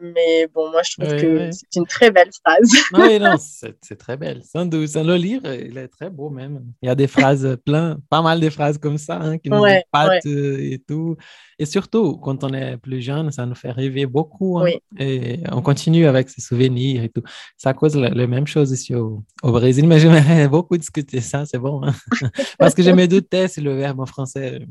[0.01, 1.49] mais bon, moi je trouve Oui, que oui.
[1.51, 2.71] c'est une très belle phrase.
[2.93, 4.41] Ah oui, non, c'est très belle.
[4.43, 4.87] Sans doute.
[4.87, 6.63] Sans le lire, il est très beau même.
[6.81, 9.59] Il y a des phrases, plein, pas mal de phrases comme ça hein, qui nous
[9.59, 9.83] Ouais,
[10.25, 11.15] euh, et tout.
[11.57, 14.59] Et surtout, quand on est plus jeune, ça nous fait rêver beaucoup.
[14.59, 14.63] hein.
[14.65, 14.79] Oui.
[14.97, 17.23] Et on continue avec ses souvenirs et tout.
[17.57, 21.45] Ça cause la, la même chose ici au, au Brésil, mais j'aimerais beaucoup discuter ça,
[21.45, 21.83] c'est bon.
[21.83, 21.93] hein.
[22.57, 24.65] Parce que je me doutais si le verbe en français,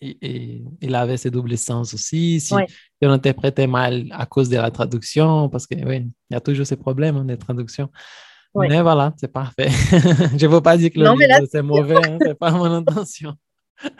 [0.00, 2.66] il, il- avait ses doubles sens aussi, si Ouais.
[3.02, 6.66] on interprétait mal à cause de la traduction, parce que oui, il y a toujours
[6.66, 7.90] ces problèmes hein, de traduction.
[8.54, 8.68] Ouais.
[8.68, 9.68] Mais voilà, c'est parfait.
[10.38, 12.64] Je ne veux pas dire que le là, livre c'est mauvais, hein, c'est pas mon
[12.64, 13.34] intention.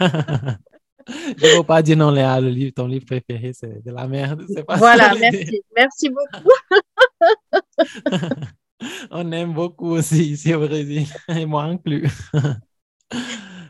[1.08, 4.06] Je ne veux pas dire non, Léa, le livre, ton livre préféré, c'est de la
[4.06, 4.44] merde.
[4.48, 5.62] c'est pas ça voilà, merci.
[5.76, 6.50] Merci beaucoup.
[9.10, 12.08] On aime beaucoup aussi ici au Brésil, et moi inclus.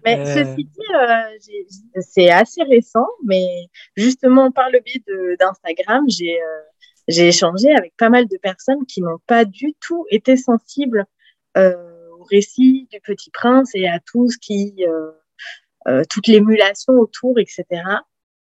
[0.04, 5.02] Mais Euh, ceci dit, euh, c'est assez récent, mais justement par le biais
[5.38, 10.36] d'Instagram, j'ai euh, échangé avec pas mal de personnes qui n'ont pas du tout été
[10.36, 11.06] sensibles
[11.56, 15.10] euh, au récit du Petit Prince et à tout ce qui, euh,
[15.88, 17.64] euh, toute l'émulation autour, etc.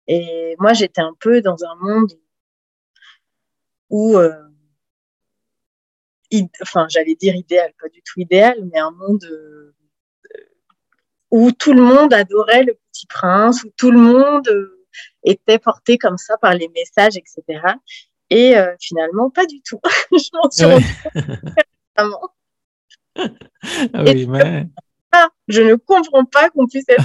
[0.08, 2.12] Et moi, j'étais un peu dans un monde
[3.90, 4.34] où, euh,
[6.62, 9.76] enfin, j'allais dire idéal, pas du tout idéal, mais un monde euh,
[11.32, 14.86] où tout le monde adorait le Petit Prince, où tout le monde euh,
[15.24, 17.62] était porté comme ça par les messages, etc.
[18.30, 19.80] Et euh, finalement, pas du tout.
[20.12, 22.32] Je m'en suis rendu compte.
[23.94, 24.68] Ah oui, mais
[25.12, 27.04] Ah, je ne comprends pas qu'on puisse être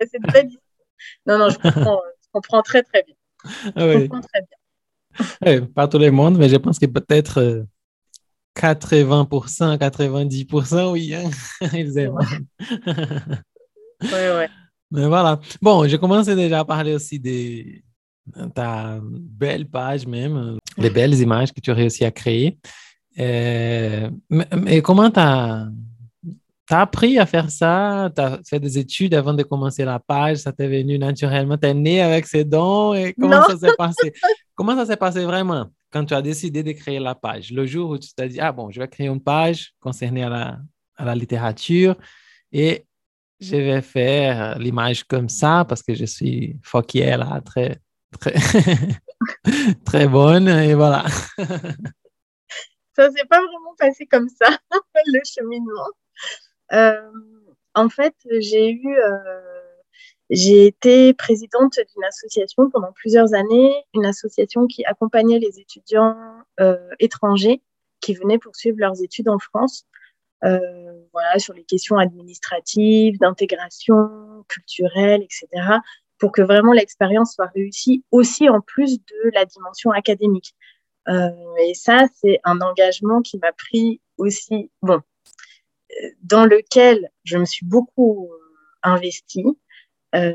[0.00, 0.64] cette belle histoire.
[1.26, 3.14] Non, non, je comprends, euh, je comprends très, très bien.
[3.44, 4.08] ah Je oui.
[4.08, 5.26] comprends très bien.
[5.42, 7.64] Ouais, pas tout le monde, mais je pense que peut-être
[8.56, 11.30] 80%, 90%, oui, hein,
[11.72, 12.18] ils aiment.
[14.02, 14.48] Ouais, ouais.
[14.90, 15.40] Mais voilà.
[15.62, 17.80] Bon, j'ai commencé déjà à parler aussi de
[18.54, 22.58] ta belle page même, les belles images que tu as réussi à créer.
[23.18, 25.68] Euh, mais, mais comment tu as,
[26.74, 28.10] appris à faire ça?
[28.14, 30.38] Tu as fait des études avant de commencer la page?
[30.38, 31.56] Ça t'est venu naturellement?
[31.56, 32.94] Tu es né avec ces dons?
[32.94, 33.46] Et comment Non.
[33.48, 34.12] ça s'est passé?
[34.54, 37.52] Comment ça s'est passé vraiment quand tu as décidé de créer la page?
[37.52, 40.28] Le jour où tu t'es dit, ah bon, je vais créer une page concernée à
[40.28, 40.58] la,
[40.96, 41.96] à la littérature
[42.52, 42.86] et
[43.40, 47.78] je vais faire l'image comme ça parce que je suis Fauquier là, très,
[48.20, 48.34] très,
[49.84, 51.04] très bonne et voilà.
[52.96, 54.58] Ça s'est pas vraiment passé comme ça,
[55.06, 55.88] le cheminement.
[56.72, 57.00] Euh,
[57.74, 59.40] en fait, j'ai eu, euh,
[60.30, 66.16] j'ai été présidente d'une association pendant plusieurs années, une association qui accompagnait les étudiants
[66.60, 67.62] euh, étrangers
[68.00, 69.86] qui venaient poursuivre leurs études en France.
[70.44, 70.58] Euh,
[71.12, 75.48] voilà, sur les questions administratives, d'intégration culturelle, etc.,
[76.18, 80.54] pour que vraiment l'expérience soit réussie aussi en plus de la dimension académique.
[81.08, 81.30] Euh,
[81.66, 85.00] et ça, c'est un engagement qui m'a pris aussi, bon,
[86.22, 88.38] dans lequel je me suis beaucoup euh,
[88.82, 89.44] investie.
[90.14, 90.32] Euh,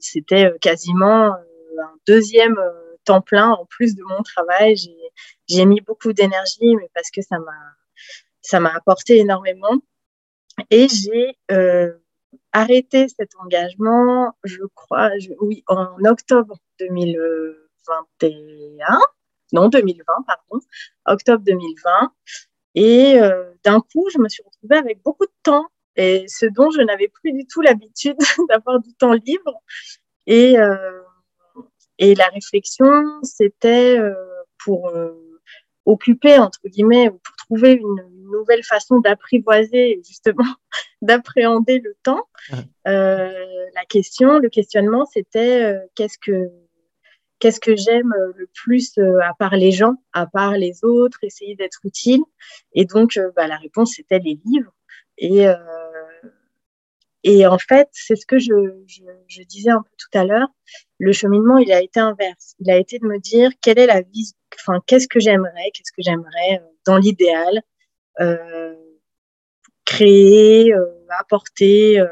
[0.00, 2.56] C'était euh, quasiment un deuxième
[3.04, 4.76] temps plein en plus de mon travail.
[4.76, 7.52] J'ai- mis beaucoup d'énergie, parce que ça m'a
[8.42, 9.76] ça m'a apporté énormément.
[10.70, 11.36] Et j'ai
[12.52, 19.00] arrêté cet engagement, je crois, oui, en octobre 2021
[19.52, 20.60] non 2020 pardon,
[21.06, 22.12] octobre 2020.
[22.74, 26.70] Et euh, d'un coup, je me suis retrouvée avec beaucoup de temps, et ce dont
[26.70, 28.16] je n'avais plus du tout l'habitude
[28.48, 29.60] d'avoir du temps libre.
[30.26, 31.00] Et, euh,
[31.98, 34.14] et la réflexion, c'était euh,
[34.64, 35.40] pour euh,
[35.84, 40.46] occuper, entre guillemets, ou pour trouver une, une nouvelle façon d'apprivoiser, justement,
[41.02, 42.26] d'appréhender le temps.
[42.86, 43.32] Euh,
[43.74, 46.50] la question, le questionnement, c'était euh, qu'est-ce que
[47.40, 51.18] qu'est-ce que j'aime euh, le plus euh, à part les gens, à part les autres,
[51.22, 52.20] essayer d'être utile.
[52.74, 54.72] Et donc, euh, bah, la réponse, c'était les livres.
[55.22, 55.44] Et,
[57.24, 58.54] et en fait, c'est ce que je,
[59.28, 60.48] je, disais un peu tout à l'heure.
[60.98, 62.54] Le cheminement, il a été inverse.
[62.58, 65.92] Il a été de me dire quelle est la vie, enfin, qu'est-ce que j'aimerais, qu'est-ce
[65.92, 67.60] que j'aimerais dans l'idéal,
[68.20, 68.74] euh,
[69.84, 70.72] créer,
[71.18, 72.02] apporter,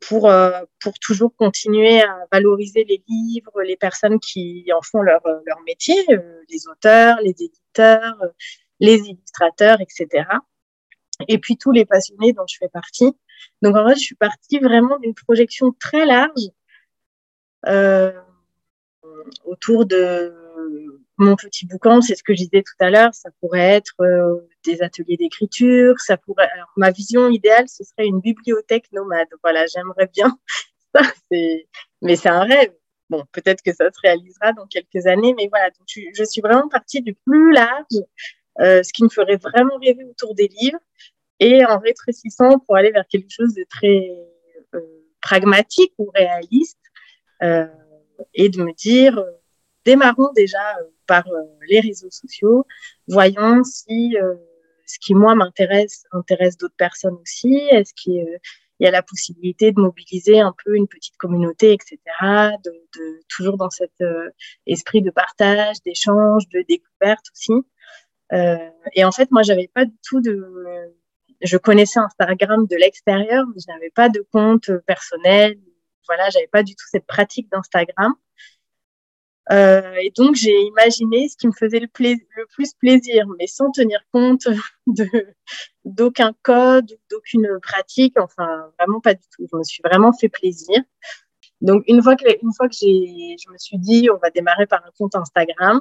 [0.00, 5.24] pour, euh, pour toujours continuer à valoriser les livres, les personnes qui en font leur,
[5.26, 8.16] euh, leur métier, euh, les auteurs, les éditeurs,
[8.80, 10.26] les illustrateurs, etc.
[11.28, 13.16] Et puis tous les passionnés dont je fais partie.
[13.62, 16.50] Donc en fait, je suis partie vraiment d'une projection très large
[19.44, 20.32] autour de
[21.18, 23.94] mon petit boucan, c'est ce que je disais tout à l'heure, ça pourrait être
[24.66, 26.48] des ateliers d'écriture, ça pourrait.
[26.54, 29.28] Alors ma vision idéale, ce serait une bibliothèque nomade.
[29.42, 30.38] Voilà, j'aimerais bien
[30.94, 31.02] ça.
[32.02, 32.72] Mais c'est un rêve.
[33.08, 35.70] Bon, peut-être que ça se réalisera dans quelques années, mais voilà.
[35.70, 37.84] Donc je, suis vraiment partie du plus large,
[38.60, 40.80] euh, ce qui me ferait vraiment rêver autour des livres,
[41.38, 44.10] et en rétrécissant pour aller vers quelque chose de très
[44.74, 44.80] euh,
[45.20, 46.80] pragmatique ou réaliste,
[47.42, 47.66] euh,
[48.34, 49.22] et de me dire.
[49.84, 50.64] démarrons déjà
[51.06, 51.24] par
[51.68, 52.66] les réseaux sociaux,
[53.06, 54.16] voyons si
[54.86, 58.38] ce qui moi m'intéresse intéresse d'autres personnes aussi, est-ce qu'il
[58.78, 61.98] il y a la possibilité de mobiliser un peu une petite communauté, etc.,
[63.28, 64.28] toujours dans cet euh,
[64.66, 67.54] esprit de partage, d'échange, de découverte aussi.
[68.32, 70.44] Euh, et en fait, moi, j'avais pas du tout de,
[71.40, 75.58] je connaissais Instagram de l'extérieur, mais je n'avais pas de compte personnel.
[76.06, 78.14] Voilà, j'avais pas du tout cette pratique d'Instagram.
[79.52, 83.46] Euh, et donc, j'ai imaginé ce qui me faisait le, pla- le plus plaisir, mais
[83.46, 84.48] sans tenir compte
[85.84, 89.46] d'aucun code, d'aucune pratique, enfin, vraiment pas du tout.
[89.50, 90.76] Je me suis vraiment fait plaisir.
[91.60, 94.84] Donc, une fois que, une fois que je me suis dit, on va démarrer par
[94.84, 95.80] un compte Instagram,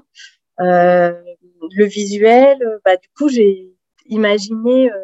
[0.62, 1.14] euh,
[1.72, 3.74] le visuel, bah, du coup, j'ai
[4.06, 4.96] imaginé, euh,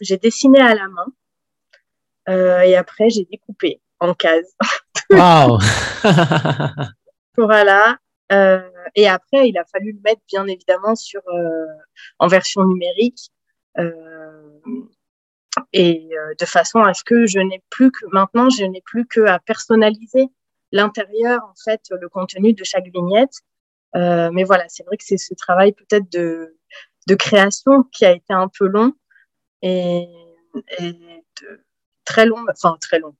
[0.00, 1.06] j'ai dessiné à la main,
[2.28, 4.54] euh, et après, j'ai découpé en cases.
[5.12, 5.58] Wow!
[7.36, 7.98] Voilà.
[8.32, 8.60] Euh,
[8.94, 11.66] et après, il a fallu le mettre bien évidemment sur euh,
[12.18, 13.30] en version numérique
[13.78, 14.60] euh,
[15.72, 19.20] et de façon à ce que je n'ai plus que maintenant, je n'ai plus que
[19.44, 20.28] personnaliser
[20.72, 23.34] l'intérieur en fait, le contenu de chaque vignette.
[23.94, 26.56] Mais voilà, c'est vrai que c'est ce travail peut-être de
[27.06, 28.92] de création qui a été un peu long
[29.62, 30.06] et,
[32.04, 33.14] très long, enfin très long,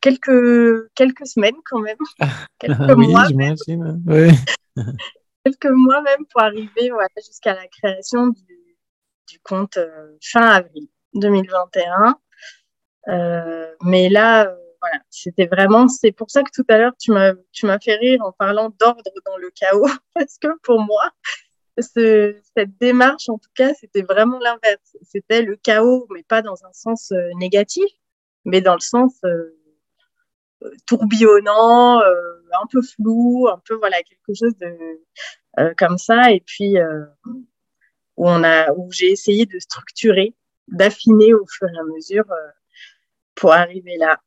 [0.00, 1.96] quelques quelques semaines quand même,
[2.58, 3.26] quelques oui, mois.
[4.06, 4.30] Oui.
[5.44, 8.76] quelques mois même pour arriver voilà, jusqu'à la création du,
[9.28, 12.18] du compte euh, fin avril 2021.
[13.08, 17.10] Euh, mais là, euh, voilà, c'était vraiment, c'est pour ça que tout à l'heure tu
[17.12, 21.10] m'as tu m'as fait rire en parlant d'ordre dans le chaos, parce que pour moi,
[21.80, 24.96] ce, cette démarche, en tout cas, c'était vraiment l'inverse.
[25.02, 27.90] C'était le chaos, mais pas dans un sens euh, négatif,
[28.44, 29.57] mais dans le sens euh,
[30.86, 32.14] tourbillonnant, euh,
[32.62, 34.76] un peu flou, un peu voilà quelque chose de
[35.58, 36.32] euh, comme ça.
[36.32, 37.04] Et puis euh,
[38.16, 40.34] où on a, où j'ai essayé de structurer,
[40.68, 42.24] d'affiner au fur et à mesure
[43.34, 44.18] pour arriver là.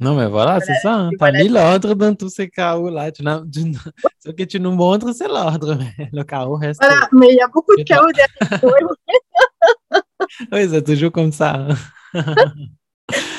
[0.00, 0.94] Non, mais voilà, c'est ça.
[0.94, 1.10] Hein.
[1.12, 1.38] T'as voilà.
[1.42, 2.48] mis l'ordre dans tous ces.
[2.48, 3.78] Tu tu n-
[4.18, 5.78] Ce que tu nous montres, c'est l'ordre,
[6.12, 6.80] le chaos reste.
[6.82, 8.60] Voilà, mais il y a beaucoup de chaos derrière.
[10.52, 11.54] Oui, c'est toujours comme ça.
[11.54, 11.74] hein.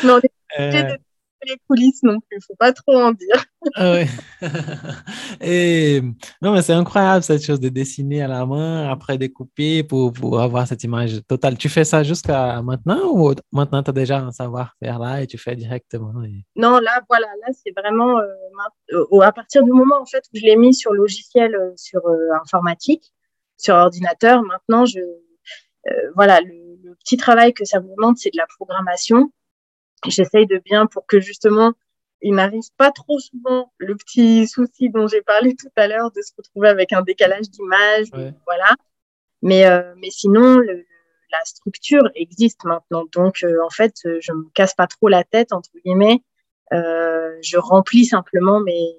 [0.03, 0.99] mais on est obligé Euh, de
[1.45, 3.45] les coulisses non plus, faut pas trop en dire.
[3.75, 4.05] Ah oui.
[5.41, 6.01] Et
[6.41, 10.39] non, mais c'est incroyable cette chose de dessiner à la main, après découper pour, pour
[10.41, 11.57] avoir cette image totale.
[11.57, 15.37] Tu fais ça jusqu'à maintenant ou maintenant tu as déjà un savoir-faire là et tu
[15.37, 20.05] fais directement et- Non, là, voilà, là, c'est vraiment euh, à partir du moment en
[20.05, 23.13] fait où je l'ai mis sur logiciel, euh, sur euh, informatique,
[23.57, 24.41] sur ordinateur.
[24.43, 24.99] Maintenant, je,
[26.15, 29.31] voilà, le, le petit travail que ça me demande, c'est de la programmation.
[30.09, 31.73] J'essaye de bien pour que justement,
[32.21, 36.21] il m'arrive pas trop souvent le petit souci dont j'ai parlé tout à l'heure de
[36.21, 38.33] se retrouver avec un décalage d'image, Ouais.
[38.45, 38.75] voilà.
[39.41, 40.85] Mais euh, mais sinon, le,
[41.31, 45.23] la structure existe maintenant, donc euh, en fait, euh, je me casse pas trop la
[45.23, 46.21] tête entre guillemets.
[46.73, 48.95] Euh, je remplis simplement mes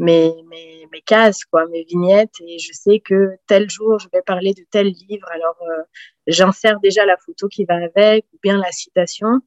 [0.00, 4.22] mes, mes, mes cases, quoi, mes vignettes, et je sais que tel jour, je vais
[4.22, 5.82] parler de tel livre, alors euh,
[6.28, 9.40] j'insère déjà la photo qui va avec, ou bien la citation,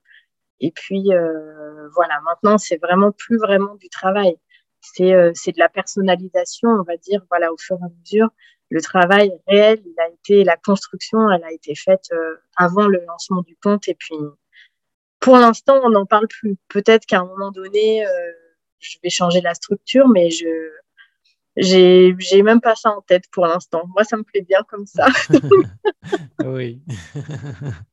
[0.62, 4.38] et puis euh, voilà, maintenant, c'est vraiment plus vraiment du travail,
[4.80, 8.30] c'est euh, de la personnalisation, on va dire, voilà, au fur et à mesure,
[8.70, 13.03] le travail réel, il a été, la construction, elle a été faite euh, avant le
[13.05, 14.16] lancement du compte, et puis
[15.20, 16.57] pour l'instant, on n'en parle plus.
[16.70, 18.32] Peut-être qu'à un moment donné, euh,
[18.80, 20.47] je vais changer la structure, mais je
[21.57, 23.84] j'ai même pas ça en tête pour l'instant.
[23.89, 25.07] Moi, ça me plaît bien comme ça.
[26.45, 26.82] oui.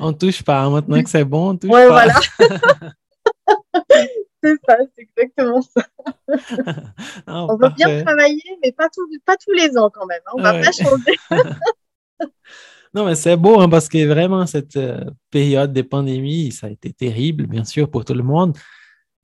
[0.00, 0.62] on touche pas.
[0.62, 0.70] hein.
[0.70, 2.06] Maintenant que c'est bon, on touche Ouais, pas.
[2.06, 2.20] voilà.
[4.42, 5.82] c'est ça, c'est exactement ça.
[7.26, 8.04] Ah, On veut bien parfait.
[8.04, 10.20] travailler, mais pas, tout, pas tous les ans quand même.
[10.26, 10.32] hein.
[10.36, 10.62] On va Ouais.
[10.62, 11.18] pas changer.
[12.94, 16.70] Non, mais c'est beau hein, parce que vraiment, cette euh, période de pandémie, ça a
[16.70, 18.56] été terrible, bien sûr, pour tout le monde,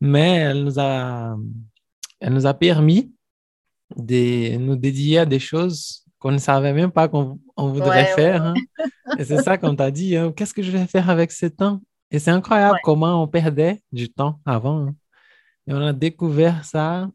[0.00, 1.36] mais elle nous a,
[2.18, 3.12] elle nous a permis
[3.96, 8.14] de nous dédier à des choses qu'on ne savait même pas qu'on on voudrait Ouais,
[8.14, 8.42] faire.
[8.44, 8.54] hein.
[9.18, 11.80] Et c'est ça qu'on t'a dit, hein, qu'est-ce que je vais faire avec ce temps?
[12.12, 12.80] Et c'est incroyable Ouais.
[12.84, 14.86] comment on perdait du temps avant.
[14.88, 14.94] hein.
[15.66, 17.08] Et on a découvert ça.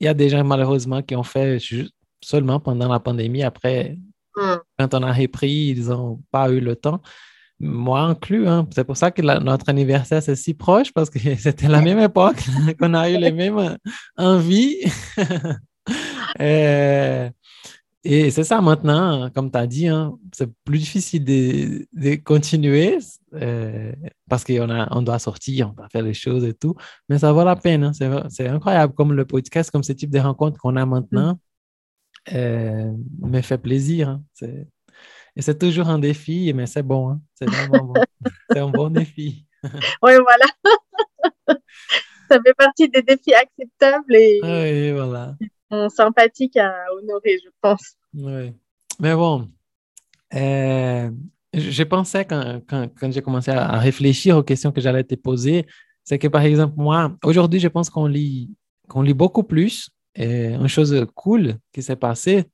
[0.00, 1.58] Il y a des gens, malheureusement, qui ont fait
[2.22, 3.42] seulement pendant la pandémie.
[3.42, 3.96] Après,
[4.36, 4.56] Hmm.
[4.78, 7.00] quand on a repris, ils n'ont pas eu le temps.
[7.58, 11.68] Moi inclus, c'est pour ça que la- notre anniversaire, c'est si proche, parce que c'était
[11.68, 12.36] la même époque
[12.78, 13.76] qu'on a eu les mêmes
[14.16, 14.76] envies.
[16.40, 17.30] Euh,
[18.06, 22.98] et c'est ça maintenant, comme tu as dit, hein, c'est plus difficile de, de continuer
[23.34, 23.92] euh,
[24.28, 26.74] parce qu'on on doit sortir, on doit faire les choses et tout,
[27.08, 27.84] mais ça vaut la peine.
[27.84, 27.92] hein.
[27.92, 31.38] C'est, c'est incroyable comme le podcast, comme ce type de rencontres qu'on a maintenant
[32.32, 34.08] euh, me fait plaisir.
[34.08, 34.22] hein.
[34.34, 34.66] C'est-
[35.36, 37.20] Et c'est toujours un défi, mais c'est bon.
[37.34, 37.94] C'est vraiment bon.
[38.50, 39.44] c'est un bon défi.
[40.02, 40.46] Oui, voilà.
[42.30, 45.34] ça fait partie des défis acceptables et Oui, voilà.
[45.88, 47.96] Sympathiques à honorer, je pense.
[48.14, 48.52] Oui.
[49.00, 49.48] Mais bon,
[50.34, 51.10] euh,
[51.52, 55.66] je pensais quand, quand, j'ai commencé à réfléchir aux questions que j'allais te poser,
[56.04, 58.50] c'est que par exemple, moi, aujourd'hui, je pense qu'on lit,
[58.88, 59.90] qu'on lit beaucoup plus.
[60.14, 62.44] Et une chose cool qui s'est passée,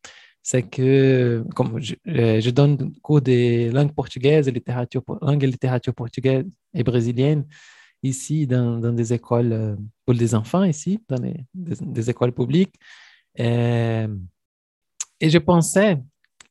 [0.43, 5.95] c'est que comme je, je donne cours de langue portugaise et littérature, langue et littérature
[5.95, 6.45] portugaise
[6.75, 7.45] et brésilienne
[8.03, 12.33] ici dans, dans des écoles euh, pour les enfants ici, dans les- des, des écoles
[12.33, 12.75] publiques.
[13.41, 14.09] Euh,
[15.21, 16.03] et je pensais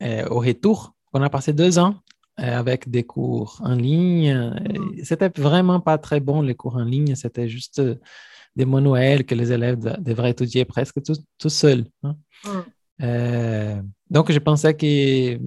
[0.01, 1.95] euh, au retour qu'on a passé deux ans
[2.37, 4.29] avec des cours en ligne.
[4.29, 7.13] Euh, C'était vraiment pas très bon les cours en ligne.
[7.15, 7.81] C'était juste
[8.55, 11.85] des manuels que les élèves de- devraient étudier presque tout, tout seuls.
[12.03, 12.15] hein.
[12.45, 12.49] Mm.
[13.03, 15.39] Euh, donc je pensais que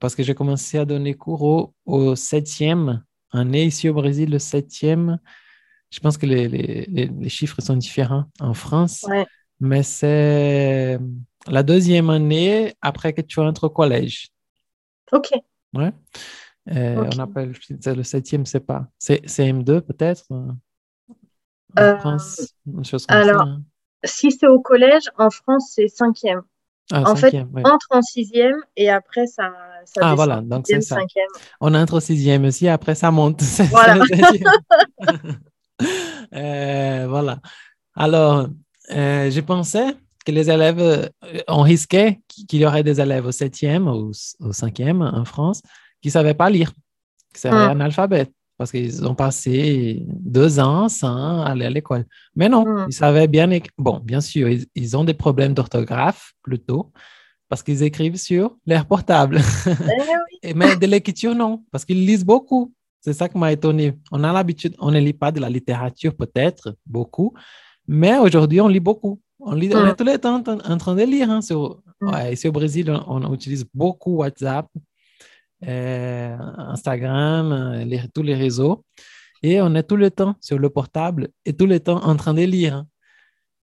[0.00, 3.02] parce que j'ai commencé à donner cours au, au septième
[3.34, 5.18] année ici au Brésil, le septième.
[5.90, 9.26] Je pense que les, les- les- chiffres sont différents en France, Ouais.
[9.60, 10.98] mais c'est
[11.46, 14.28] la deuxième année après que tu entres au collège.
[15.12, 15.30] Ok.
[15.74, 15.92] Ouais.
[16.70, 17.12] Euh, Ok.
[17.14, 17.52] On appelle
[17.96, 18.88] le septième, c'est pas.
[18.98, 20.48] C'est CM2 peut-être euh,
[21.76, 23.48] en Euh, France, une chose comme alors, ça.
[23.50, 23.62] hein.
[24.04, 26.42] Si c'est au collège, en France, c'est cinquième.
[26.92, 27.62] Ah, en fait, ouais.
[27.64, 29.52] Entre en sixième et après, ça,
[29.86, 30.96] ça Ah, voilà, donc c'est ça.
[30.96, 31.26] cinquième.
[31.60, 33.40] On entre au sixième aussi, après ça monte.
[33.70, 34.04] Voilà.
[36.34, 37.38] Euh, voilà.
[37.94, 38.46] Alors,
[38.92, 41.06] euh, je pensais que les élèves, euh,
[41.48, 44.10] on risquait qu'il y aurait des élèves au septième ou
[44.40, 45.62] au cinquième en France
[46.00, 46.72] qui ne savaient pas lire,
[47.34, 47.70] qui seraient Mm.
[47.70, 52.04] analphabètes parce qu'ils ont passé deux ans sans aller à l'école.
[52.36, 52.86] Mais non, Mm.
[52.88, 53.48] ils savaient bien.
[53.78, 56.92] Bon, bien sûr, ils, ils ont des problèmes d'orthographe plutôt
[57.48, 59.40] parce qu'ils écrivent sur leur portable.
[59.66, 59.70] Eh
[60.44, 60.52] oui.
[60.54, 62.72] Mais de l'écriture, non, parce qu'ils lisent beaucoup.
[63.00, 63.98] C'est ça qui m'a étonné.
[64.12, 67.34] On a l'habitude, on ne lit pas de la littérature peut-être, beaucoup,
[67.86, 69.20] mais aujourd'hui, on lit beaucoup.
[69.40, 69.86] On, lit, on Mm.
[69.88, 71.28] est tout le temps en, en train de lire.
[71.30, 72.08] hein, sur, Mm.
[72.12, 74.66] ouais, ici au Brésil, on, on utilise beaucoup WhatsApp,
[75.66, 78.84] euh, Instagram, euh, tous les réseaux.
[79.42, 82.34] Et on est tout le temps sur le portable et tout le temps en train
[82.34, 82.84] de lire.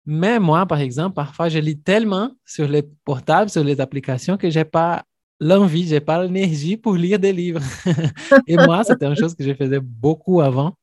[0.06, 4.50] Mais moi, par exemple, parfois, je lis tellement sur les portables, sur les applications, que
[4.50, 5.04] je n'ai pas
[5.40, 7.62] l'envie, je n'ai pas l'énergie pour lire des livres.
[8.46, 10.76] et moi, c'était une chose que je faisais beaucoup avant.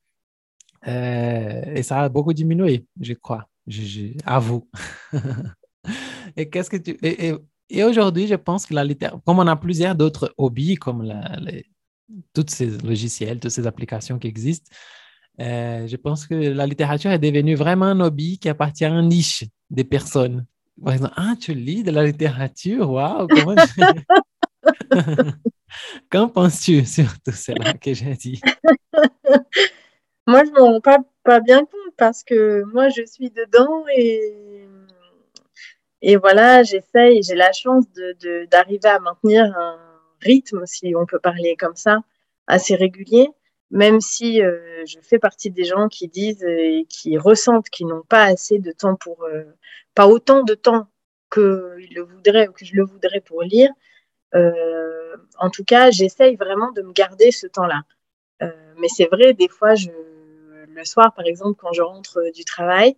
[0.86, 3.46] Euh, et ça a beaucoup diminué, je crois.
[3.66, 4.68] Je, je- avoue.
[6.36, 6.98] et qu'est-ce que tu...
[7.72, 11.10] et aujourd'hui, je pense que la littérature, comme on a plusieurs d'autres hobbies, comme
[12.34, 14.70] tous ces logiciels, toutes ces applications qui existent,
[15.40, 19.08] euh, je pense que la littérature est devenue vraiment un hobby qui appartient à une
[19.08, 20.44] niche des personnes.
[20.84, 23.54] Par exemple, ah, tu lis de la littérature, waouh, comment
[26.10, 28.40] Qu'en penses-tu sur tout cela que j'ai dit?
[30.26, 33.84] Moi, je ne m'en rends pas, pas bien compte parce que moi, je suis dedans
[33.96, 34.51] et,
[36.02, 37.84] et voilà, j'essaye, j'ai la chance
[38.50, 39.78] d'arriver à maintenir un
[40.20, 42.00] rythme, si on peut parler comme ça,
[42.48, 43.28] assez régulier,
[43.70, 48.02] même si euh, je fais partie des gens qui disent et qui ressentent qu'ils n'ont
[48.02, 49.44] pas assez de temps pour, euh,
[49.94, 50.88] pas autant de temps
[51.30, 53.70] que ils le voudraient ou que je le voudrais pour lire.
[54.34, 57.82] Euh, en tout cas, j'essaye vraiment de me garder ce temps-là.
[58.78, 62.96] Mais c'est vrai, des fois, le soir, par exemple, quand je rentre du travail,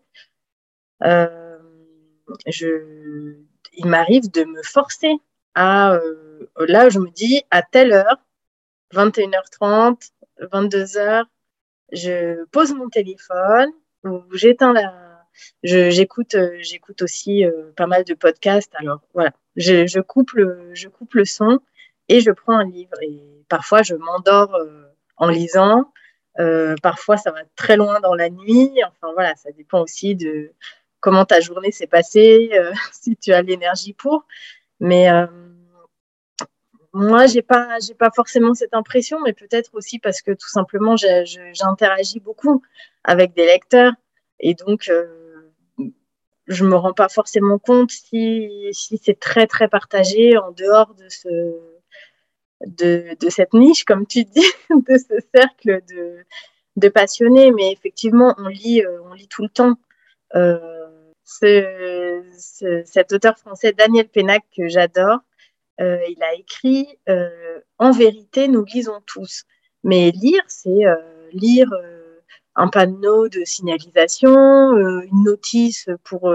[2.46, 3.36] je,
[3.76, 5.14] il m'arrive de me forcer
[5.54, 8.18] à, euh, là, je me dis, à telle heure,
[8.92, 10.10] 21h30,
[10.40, 11.24] 22h,
[11.92, 13.70] je pose mon téléphone
[14.04, 15.24] ou j'éteins la,
[15.62, 18.72] j'écoute, euh, j'écoute aussi euh, pas mal de podcasts.
[18.76, 21.60] Alors voilà, je, coupe le, je coupe le son
[22.08, 23.00] et je prends un livre.
[23.02, 24.58] Et parfois, je m'endors
[25.16, 25.92] en lisant.
[26.82, 28.82] Parfois, ça va très loin dans la nuit.
[28.84, 30.52] Enfin voilà, ça dépend aussi de
[31.04, 34.24] comment ta journée s'est passée, euh, si tu as l'énergie pour.
[34.80, 35.26] Mais euh,
[36.94, 40.96] moi, j'ai pas, j'ai pas forcément cette impression, mais peut-être aussi parce que tout simplement,
[40.96, 42.62] j'interagis beaucoup
[43.04, 43.92] avec des lecteurs
[44.40, 45.52] et donc euh,
[46.46, 51.08] je me rends pas forcément compte si, si c'est très très partagé en dehors de
[51.10, 51.28] ce
[52.66, 56.24] de, de cette niche, comme tu dis, de ce cercle de,
[56.76, 57.52] de passionnés.
[57.52, 59.76] Mais effectivement, on lit, euh, on lit tout le temps.
[61.24, 65.18] Ce- ce- cet auteur français, Daniel Pénac, que j'adore,
[65.80, 69.44] euh, il a écrit euh, En vérité, nous lisons tous.
[69.84, 70.96] Mais lire, c'est euh,
[71.32, 71.68] lire
[72.56, 74.32] un panneau de signalisation,
[74.76, 76.32] une notice pour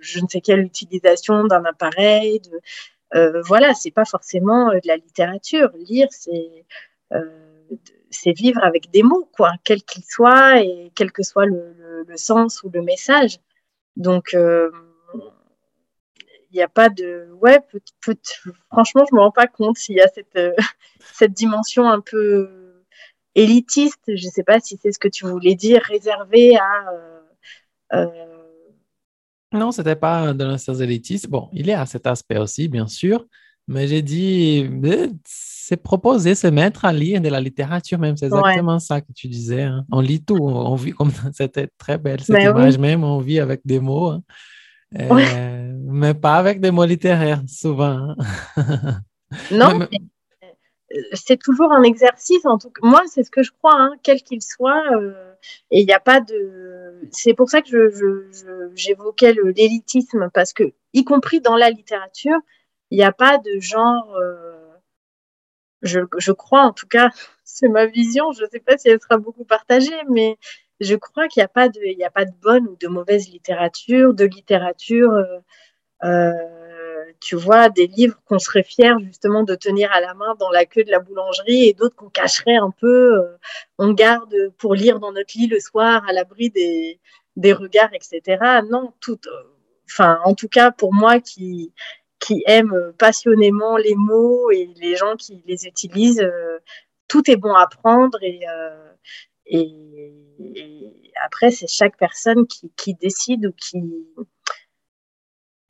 [0.00, 2.40] je ne sais quelle utilisation d'un appareil.
[2.40, 5.70] De, voilà, c'est pas forcément de la littérature.
[5.78, 6.08] Lire,
[8.10, 12.62] c'est vivre avec des mots, quoi, quels qu'ils soient et quel que soit le sens
[12.62, 13.38] ou le message.
[13.96, 14.70] Donc, euh,
[16.50, 17.28] il n'y a pas de.
[17.40, 17.58] Ouais,
[18.70, 20.52] franchement, je ne me rends pas compte s'il y a cette, euh,
[21.28, 22.74] dimension un peu
[23.34, 24.02] élitiste.
[24.08, 26.92] Je ne sais pas si c'est ce que tu voulais dire, réservée à.
[27.94, 28.06] euh,
[29.52, 31.28] Non, c'était pas de l'instance élitiste.
[31.28, 33.26] Bon, il y a cet aspect aussi, bien sûr,
[33.72, 38.16] mais j'ai dit, euh, c'est proposer, se mettre à lire de la littérature même.
[38.16, 38.38] C'est Ouais.
[38.40, 39.62] exactement ça que tu disais.
[39.62, 39.84] hein.
[39.90, 42.60] On lit tout, on, vit comme c'était très belle cette Mais oui.
[42.60, 44.22] image même, on vit avec des mots, hein.
[45.00, 48.14] Euh, mais pas avec des mots littéraires, souvent.
[48.16, 48.16] hein.
[49.50, 49.88] Non, Mais-
[50.44, 52.44] euh, c'est toujours un exercice.
[52.44, 54.82] En tout cas, moi, c'est ce que je crois, hein, quel qu'il soit.
[54.94, 55.14] euh,
[55.70, 57.00] et il n'y a pas de.
[57.10, 61.70] C'est pour ça que je, je- je- j'évoquais l'élitisme, parce que, y compris dans la
[61.70, 62.36] littérature,
[62.92, 64.14] il n'y a pas de genre.
[64.16, 64.52] euh,
[65.82, 67.10] je, crois, en tout cas,
[67.44, 68.32] c'est ma vision.
[68.32, 70.36] Je ne sais pas si elle sera beaucoup partagée, mais
[70.80, 72.88] je crois qu'il n'y a pas de, il y a pas de bonne ou de
[72.88, 75.12] mauvaise littérature, de littérature.
[75.12, 75.38] euh,
[76.04, 76.32] euh,
[77.20, 80.66] tu vois, des livres qu'on serait fier justement de tenir à la main dans la
[80.66, 83.22] queue de la boulangerie et d'autres qu'on cacherait un peu,
[83.78, 87.00] on garde pour lire dans notre lit le soir à l'abri des,
[87.36, 88.62] des regards, etc.
[88.70, 89.20] Non, tout,
[89.90, 91.72] enfin, en tout cas pour moi qui,
[92.22, 96.58] qui aime passionnément les mots et les gens qui les utilisent, euh,
[97.08, 98.92] tout est bon à prendre et, euh,
[99.46, 100.14] et,
[100.54, 103.82] et après c'est chaque personne qui, qui décide ou qui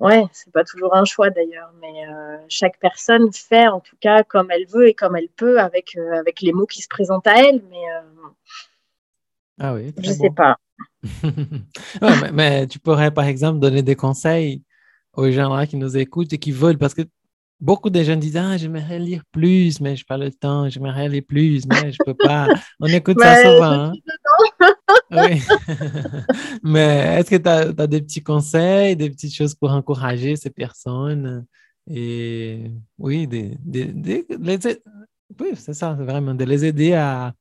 [0.03, 4.25] Ouais, c'est pas toujours un choix d'ailleurs, mais euh, chaque personne fait en tout cas
[4.25, 7.29] comme elle veut et comme elle peut avec, euh, avec les mots qui se présentent
[7.29, 8.29] à elle, mais euh,
[9.61, 10.35] Ah oui, je très sais bon.
[10.35, 10.57] pas.
[12.03, 14.65] Ouais, mais, mais tu pourrais, par exemple, donner des conseils
[15.17, 17.03] aux gens là qui nous écoutent et qui veulent, parce que
[17.61, 21.09] beaucoup de gens disent, ah, j'aimerais lire plus, mais je n'ai pas le temps, j'aimerais
[21.09, 22.49] lire plus, mais je peux pas.
[22.81, 23.73] On écoute ça souvent.
[23.73, 23.93] hein.
[25.11, 25.43] Oui.
[26.63, 31.45] Mais est-ce que tu as, des petits conseils, des petites choses pour encourager ces personnes?
[31.91, 34.75] Et oui, des, des- des- les a-
[35.41, 37.35] oui, c'est ça, c'est vraiment de les aider à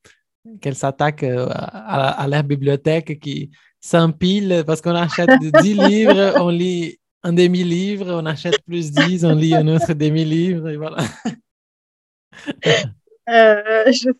[0.60, 3.50] qu'elles s'attaquent euh, à, à leur bibliothèque qui
[3.80, 5.30] s'empile parce qu'on achète
[5.62, 10.68] 10 livres, on lit un demi-livre, on achète plus 10, on lit un autre demi-livre,
[10.68, 10.98] et voilà.
[13.28, 14.10] Euh, je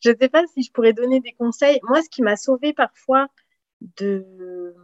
[0.00, 1.80] je sais pas si je pourrais donner des conseils.
[1.82, 3.26] Moi, ce qui m'a sauvé parfois
[3.96, 4.74] de,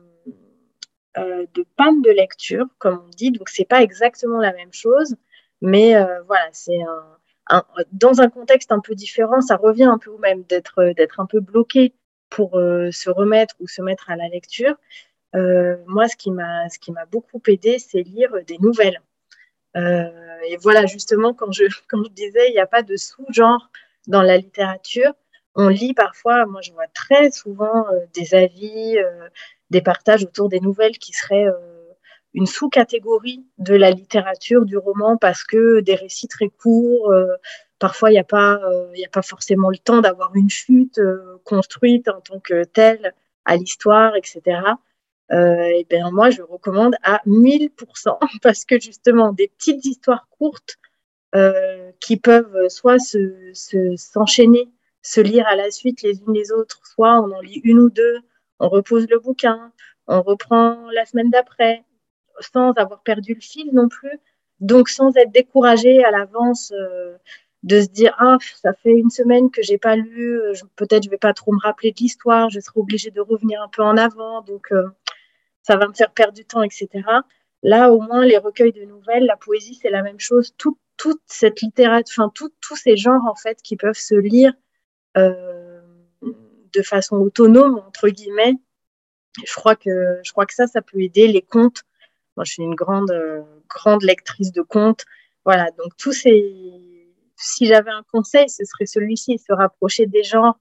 [1.17, 5.15] euh, de panne de lecture, comme on dit, donc c'est pas exactement la même chose,
[5.61, 6.81] mais euh, voilà, c'est
[7.93, 11.41] dans un contexte un peu différent, ça revient un peu au même d'être un peu
[11.41, 11.95] bloqué
[12.31, 14.77] pour se remettre ou se mettre à la lecture.
[15.35, 19.01] Euh, moi, ce qui m'a ce qui m'a beaucoup aidé, c'est lire des nouvelles.
[19.77, 20.11] Euh,
[20.49, 23.71] et voilà, justement, quand je, quand je disais, il n'y a pas de sous-genre
[24.07, 25.13] dans la littérature.
[25.55, 28.97] On lit parfois, moi je vois très souvent euh, des avis,
[29.71, 31.47] des partages autour des nouvelles qui seraient
[32.35, 37.13] une sous-catégorie de la littérature, du roman, parce que des récits très courts,
[37.79, 41.01] parfois il n'y a, pas, euh, a pas forcément le temps d'avoir une chute
[41.45, 43.15] construite en tant que telle
[43.45, 44.61] à l'histoire, etc.
[45.33, 50.77] Euh, et bien moi, je recommande à 1000% parce que justement, des petites histoires courtes
[51.35, 54.69] euh, qui peuvent soit se, se- s'enchaîner,
[55.03, 57.91] se lire à la suite les unes les autres, soit on en lit une ou
[57.91, 58.19] deux,
[58.61, 59.73] on repose le bouquin,
[60.07, 61.85] on reprend la semaine d'après,
[62.41, 64.19] sans avoir perdu le fil non plus.
[64.61, 67.17] Donc, sans être découragé à l'avance euh,
[67.63, 71.11] de se dire Ah, ça fait une semaine que j'ai pas lu, euh, peut-être je
[71.11, 73.97] vais pas trop me rappeler de l'histoire, je serai obligée de revenir un peu en
[73.97, 74.89] avant, donc euh,
[75.63, 77.23] ça va me faire perdre du temps, etc.
[77.63, 80.55] Là, au moins, les recueils de nouvelles, la poésie, c'est la même chose.
[80.57, 84.53] Tout- toute cette littérature, enfin, tous ces genres, en fait, qui peuvent se lire
[85.17, 85.81] euh,
[86.23, 88.55] de façon autonome, entre guillemets,
[89.47, 91.83] je crois que, je crois que ça, ça peut aider les contes.
[92.37, 95.05] Moi, je suis une grande, euh, grande lectrice de contes.
[95.45, 97.07] Voilà, donc tous ces.
[97.37, 100.59] Si j'avais un conseil, ce serait celui-ci, se rapprocher des genres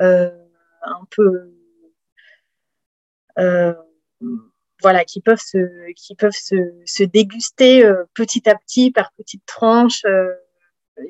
[0.00, 0.30] euh,
[0.82, 1.50] un peu.
[4.82, 9.44] Voilà, qui peuvent se, qui peuvent se, se déguster euh, petit à petit par petites
[9.46, 10.28] tranches euh,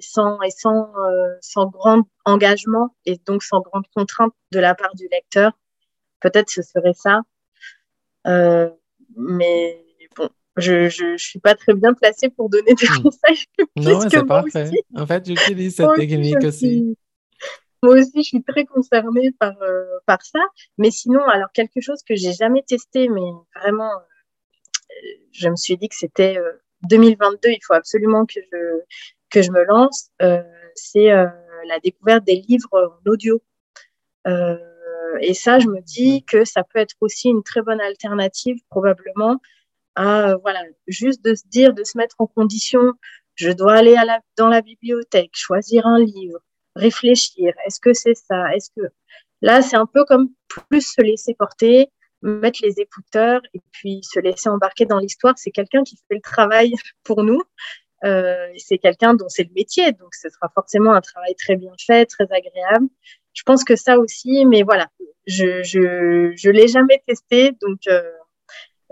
[0.00, 4.94] sans, et sans, euh, sans grand engagement et donc sans grande contrainte de la part
[4.94, 5.52] du lecteur.
[6.20, 7.20] Peut-être ce serait ça.
[9.16, 9.84] Mais
[10.16, 13.02] bon, je, je, je suis pas très bien placée pour donner des Hmm.
[13.02, 13.44] conseils.
[13.76, 14.64] Non, puisque c'est parfait.
[14.64, 16.96] aussi- En fait, j'utilise cette technique aussi.
[17.84, 20.40] Moi aussi, je suis très concernée par, euh, par ça.
[20.78, 23.30] Mais sinon, alors quelque chose que j'ai jamais testé, mais
[23.60, 26.52] vraiment, euh, je me suis dit que c'était euh,
[26.88, 28.80] 2022, il faut absolument que je,
[29.30, 30.08] que je me lance.
[30.22, 30.42] euh,
[30.74, 31.26] c'est euh,
[31.68, 33.42] la découverte des livres en audio.
[34.26, 34.56] Euh,
[35.20, 39.40] et ça, je me dis que ça peut être aussi une très bonne alternative, probablement,
[39.94, 42.94] à euh, voilà, juste de se dire, de se mettre en condition,
[43.34, 46.40] je dois aller à la, dans la bibliothèque, choisir un livre,
[46.76, 48.86] réfléchir, est-ce que c'est ça, est-ce que
[49.42, 51.90] là, c'est un peu comme plus se laisser porter,
[52.22, 55.34] mettre les écouteurs et puis se laisser embarquer dans l'histoire.
[55.36, 56.72] C'est quelqu'un qui fait le travail
[57.04, 57.42] pour nous.
[58.04, 61.72] Euh, c'est quelqu'un dont c'est le métier, donc ce sera forcément un travail très bien
[61.86, 62.88] fait, très agréable.
[63.32, 64.88] Je pense que ça aussi, mais voilà,
[65.26, 68.02] je je je l'ai jamais testé, donc euh,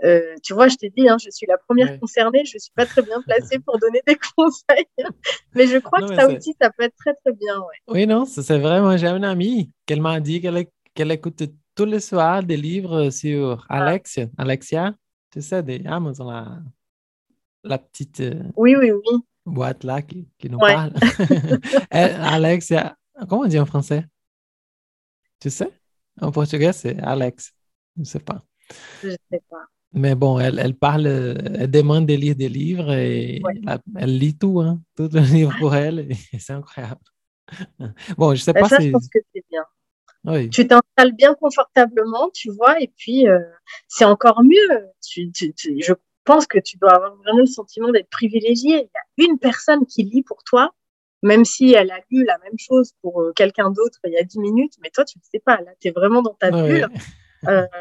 [0.03, 1.99] euh, tu vois, je t'ai dit, hein, je suis la première Ouais.
[1.99, 4.85] concernée, je suis pas très bien placée pour donner des conseils,
[5.55, 7.77] mais je crois Non, que ça aussi, ça peut être très très bien, ouais.
[7.87, 8.81] Oui, non, c'est vrai.
[8.81, 11.41] Moi, j'ai une amie qu'elle m'a dit qu'elle qu'elle écoute
[11.75, 13.85] tous les soirs des livres sur Ah.
[13.85, 14.27] Alexia.
[14.37, 14.93] Alexia,
[15.31, 16.59] tu sais, des Amazon, la,
[17.63, 19.19] la petite euh, Oui, oui, oui.
[19.45, 20.73] boîte là qui, qui nous Ouais.
[20.73, 20.93] parle.
[21.91, 22.95] Alexia,
[23.29, 24.05] comment on dit en français?
[25.39, 25.71] Tu sais?
[26.21, 27.53] En portugais, c'est Alex.
[27.95, 28.43] Je ne sais pas.
[29.03, 29.65] Je sais pas.
[29.93, 33.53] Mais bon, elle, elle parle, elle demande de lire des livres et Ouais.
[33.95, 37.01] elle lit tout, hein, tout le livre pour elle c'est incroyable.
[38.17, 38.91] Bon, je sais Bah, pas ça, je si...
[38.91, 39.63] pense que c'est bien.
[40.25, 43.39] Oui, Tu t'installes bien confortablement, tu vois, et puis euh,
[43.87, 44.89] c'est encore mieux.
[45.07, 45.93] Tu, tu- tu- je
[46.25, 48.89] pense que tu dois avoir vraiment le sentiment d'être privilégié.
[49.17, 50.73] Il y a une personne qui lit pour toi,
[51.23, 54.23] même si elle a lu la même chose pour euh, quelqu'un d'autre il y a
[54.23, 55.57] 10 minutes, mais toi, tu ne sais pas.
[55.61, 56.67] Là, tu es vraiment dans ta Ouais.
[56.67, 56.87] bulle.
[57.49, 57.67] Euh,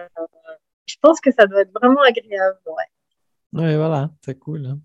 [0.87, 2.59] je pense que ça doit être vraiment agréable.
[2.66, 3.61] Ouais.
[3.62, 4.66] Ouais, voilà, c'est cool.
[4.66, 4.80] hein.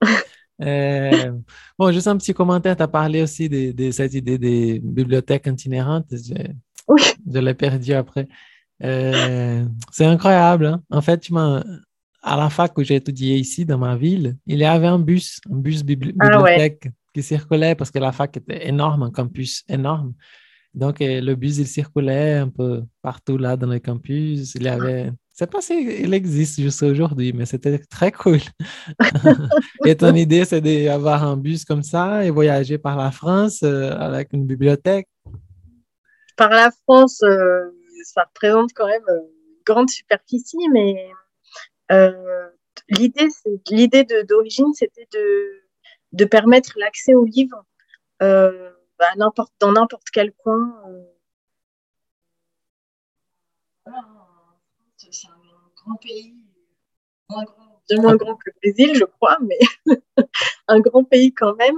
[0.62, 1.32] Euh,
[1.78, 2.76] bon, juste un petit commentaire.
[2.76, 6.08] Tu as parlé aussi de, de cette idée des bibliothèques itinérantes.
[6.10, 6.34] Je,
[6.86, 7.00] Oui.
[7.32, 8.28] je l'ai perdu après.
[8.82, 10.66] Euh, c'est incroyable.
[10.66, 10.82] hein.
[10.90, 11.64] En fait, tu m'as-
[12.22, 15.40] à la fac où j'ai étudié ici, dans ma ville, il y avait un bus,
[15.50, 16.50] un bus bibli- Ah ouais.
[16.52, 20.12] bibliothèque qui circulait parce que la fac était énorme, un campus énorme.
[20.74, 24.54] Donc, euh, le bus, il circulait un peu partout là dans le campus.
[24.56, 28.40] Il y avait, je sais pas s'il existe jusqu'à aujourd'hui, mais c'était très cool.
[29.86, 33.90] Et ton idée, c'est d'avoir un bus comme ça et voyager par la France euh,
[33.92, 35.08] avec une bibliothèque?
[36.36, 37.70] Par la France, euh,
[38.04, 41.10] ça représente quand même une grande superficie, mais
[41.90, 42.48] euh,
[42.88, 43.28] l'idée,
[43.70, 45.62] l'idée d'origine, c'était de,
[46.12, 47.64] de permettre l'accès aux livres
[48.20, 50.74] dans n'importe quel coin.
[50.88, 51.02] euh.
[53.86, 54.04] Voilà,
[54.98, 56.34] c'est un grand pays,
[57.28, 59.58] moins grand, bien moins grand que le Brésil, je crois, mais
[60.68, 61.76] un grand pays quand même,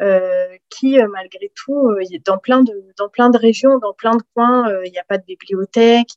[0.00, 4.16] euh, qui, euh, malgré tout, euh, dans, plein de, dans plein de régions, dans plein
[4.16, 6.10] de coins, il n'y a pas de bibliothèque,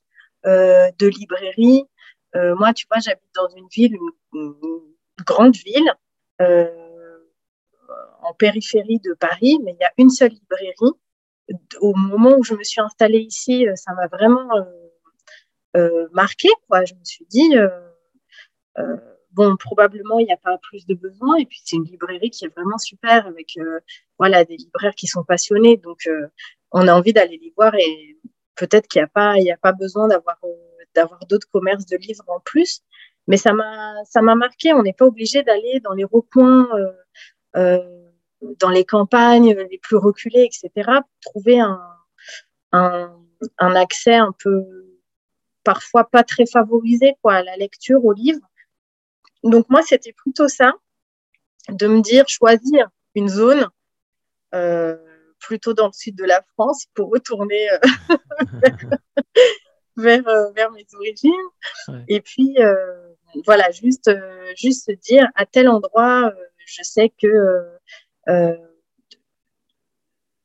[0.46, 1.86] de librairie.
[2.34, 4.82] Moi, tu vois, j'habite dans une ville, une, une
[5.26, 5.92] grande ville,
[8.22, 10.94] en périphérie de Paris, mais il y a une seule librairie.
[11.80, 14.50] Au moment où je me suis installée ici, ça m'a vraiment
[15.78, 16.86] euh, euh, marqué, quoi.
[16.86, 17.70] Je me suis dit, euh,
[18.80, 18.98] euh,
[19.32, 21.38] bon, probablement, il n'y a pas plus de besoin.
[21.38, 23.58] Et puis, c'est une librairie qui est vraiment super avec,
[24.18, 25.78] voilà, des libraires qui sont passionnés.
[25.78, 26.10] Donc,
[26.72, 28.18] on a envie d'aller les voir et
[28.56, 30.40] peut-être qu'il n'y a pas, a pas besoin d'avoir,
[30.96, 32.82] d'avoir d'autres commerces de livres en plus.
[33.28, 34.74] Mais ça m'a, ça m'a marqué.
[34.74, 36.70] On n'est pas obligé d'aller dans les recoins,
[37.54, 40.90] dans les campagnes les plus reculées, etc.,
[41.22, 41.82] trouver un,
[42.72, 44.87] un accès un peu
[45.68, 48.40] parfois pas très favorisés quoi, à la lecture, au livre.
[49.44, 50.72] Donc moi, c'était plutôt ça,
[51.68, 53.68] de me dire choisir une zone
[54.56, 54.96] euh,
[55.40, 57.80] plutôt dans le sud de la France pour retourner euh,
[59.98, 61.34] vers, euh, vers, mes origines.
[61.90, 62.06] Ouais.
[62.08, 63.14] Et puis, euh,
[63.46, 64.10] voilà, juste,
[64.56, 66.32] juste se dire à tel endroit,
[66.66, 67.78] je sais que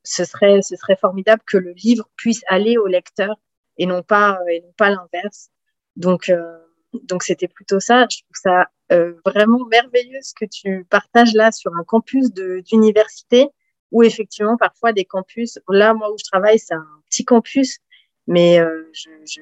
[0.02, 3.36] ce, serait, ce serait formidable que le livre puisse aller au lecteur
[3.78, 5.50] et non pas, et non pas l'inverse.
[5.96, 6.58] Donc, euh,
[6.92, 8.06] donc c'était plutôt ça.
[8.10, 13.48] Je trouve ça euh, vraiment merveilleux ce que tu partages là sur un campus d'université
[13.90, 17.78] où effectivement parfois des campus, là moi où je travaille c'est un petit campus,
[18.26, 19.40] mais euh, je, je,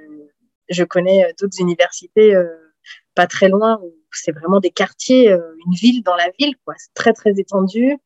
[0.68, 2.47] je, connais d'autres universités euh,
[3.14, 6.74] pas très loin où c'est vraiment des quartiers, euh, une ville dans la ville, quoi.
[6.78, 7.97] C'est très très étendu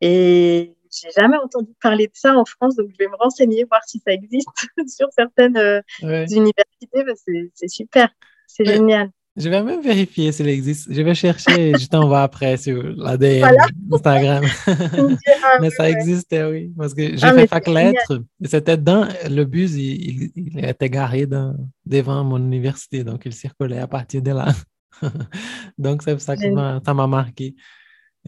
[0.00, 3.82] et j'ai jamais entendu parler de ça en France, donc je vais me renseigner voir
[3.86, 4.48] si ça existe
[4.88, 6.26] sur certaines euh, Ouais.
[6.30, 7.48] universités.
[7.54, 8.08] C'est super,
[8.46, 8.74] c'est Ouais.
[8.76, 9.10] génial.
[9.34, 10.92] Je vais même vérifier s'il existe.
[10.92, 13.66] Je vais chercher et je t'envoie après sur l'ADN Voilà.
[13.90, 14.44] Instagram.
[15.62, 16.70] Mais ça existait, oui.
[16.76, 18.22] Parce que j'ai Ah, fait fac lettres.
[18.42, 23.04] et C'était dans le bus, il, était garé dans- devant mon université.
[23.04, 24.48] Donc, il circulait à partir de là.
[25.78, 26.42] donc, c'est pour ça que
[26.84, 27.54] ça m'a marqué.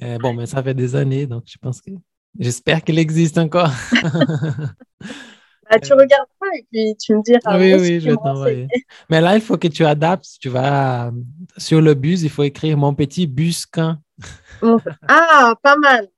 [0.02, 1.90] Euh, bon, mais ça fait des années, donc je pense que.
[2.38, 3.70] J'espère qu'il existe encore.
[5.70, 7.58] Bah, tu regarderas et puis tu me diras.
[7.58, 8.68] oui, oui, je vais t'envoyer.
[9.10, 10.26] Mais là, il faut que tu adaptes.
[10.38, 11.10] Tu vas euh,
[11.56, 13.96] sur le bus, il faut écrire mon petit bus quand.
[14.60, 14.76] Mon-
[15.08, 16.08] Ah, pas mal,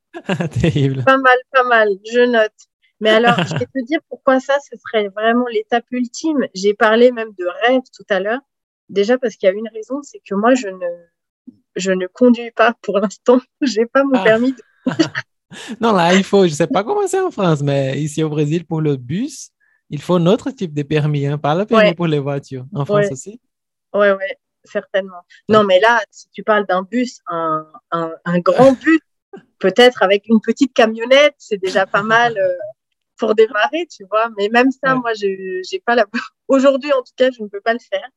[0.61, 1.05] Terrible.
[1.05, 1.89] pas mal, pas mal.
[2.13, 2.51] Je note.
[3.01, 6.49] Mais alors, je vais te dire pourquoi ça, ce serait vraiment l'étape ultime.
[6.53, 8.41] J'ai parlé même de rêve tout à l'heure.
[8.89, 12.51] Déjà parce qu'il y a une raison, c'est que moi, je ne, je ne conduis
[12.51, 13.41] pas pour l'instant.
[13.63, 14.25] J'ai pas mon Ah.
[14.25, 14.53] permis.
[14.55, 14.93] de-
[15.81, 18.29] Non, là, il faut, je ne sais pas comment c'est en France, mais ici au
[18.29, 19.51] Brésil, pour le bus,
[19.91, 21.95] il faut notre type de permis, hein, pas le permis Ouais.
[21.95, 22.65] pour les voitures.
[22.75, 23.13] En France Ouais.
[23.13, 23.41] aussi?
[23.95, 25.23] Ouais, ouais, certainement.
[25.49, 29.01] Non, mais là, si tu parles d'un bus, un, un, un grand bus,
[29.59, 32.53] peut-être avec une petite camionnette, c'est déjà pas mal euh,
[33.17, 34.29] pour démarrer, tu vois.
[34.37, 35.01] Mais même ça, Ouais.
[35.01, 36.07] moi, je j'ai pas la.
[36.49, 38.09] Aujourd'hui, en tout cas, je ne peux pas le faire.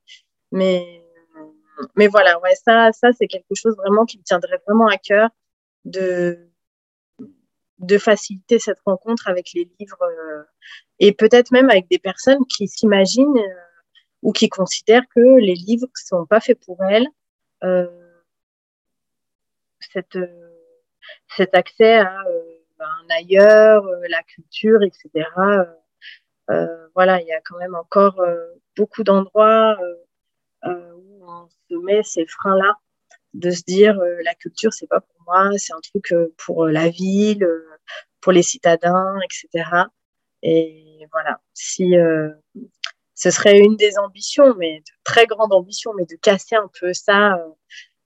[0.51, 1.03] Mais,
[1.95, 5.29] mais voilà, ouais, ça, ça c'est quelque chose vraiment qui me tiendrait vraiment à cœur
[5.85, 6.48] de,
[7.79, 10.43] de faciliter cette rencontre avec les livres euh,
[10.99, 13.53] et peut-être même avec des personnes qui s'imaginent euh,
[14.21, 17.07] ou qui considèrent que les livres ne sont pas faits pour elles.
[17.63, 17.87] Euh,
[19.79, 20.49] cette, euh,
[21.35, 25.27] cet accès à euh, un ailleurs, la culture, etc.
[26.49, 28.21] Euh, voilà, il y a quand même encore
[28.77, 29.77] beaucoup d'endroits
[30.63, 32.75] où on se met ces freins-là
[33.33, 36.65] de se dire euh, la culture c'est pas pour moi, c'est un truc euh, pour
[36.65, 37.65] euh, la ville, euh,
[38.21, 39.69] pour les citadins, etc.
[40.41, 42.29] Et voilà, si euh,
[43.15, 46.93] ce serait une des ambitions, mais de très grande ambition, mais de casser un peu
[46.93, 47.49] ça, euh,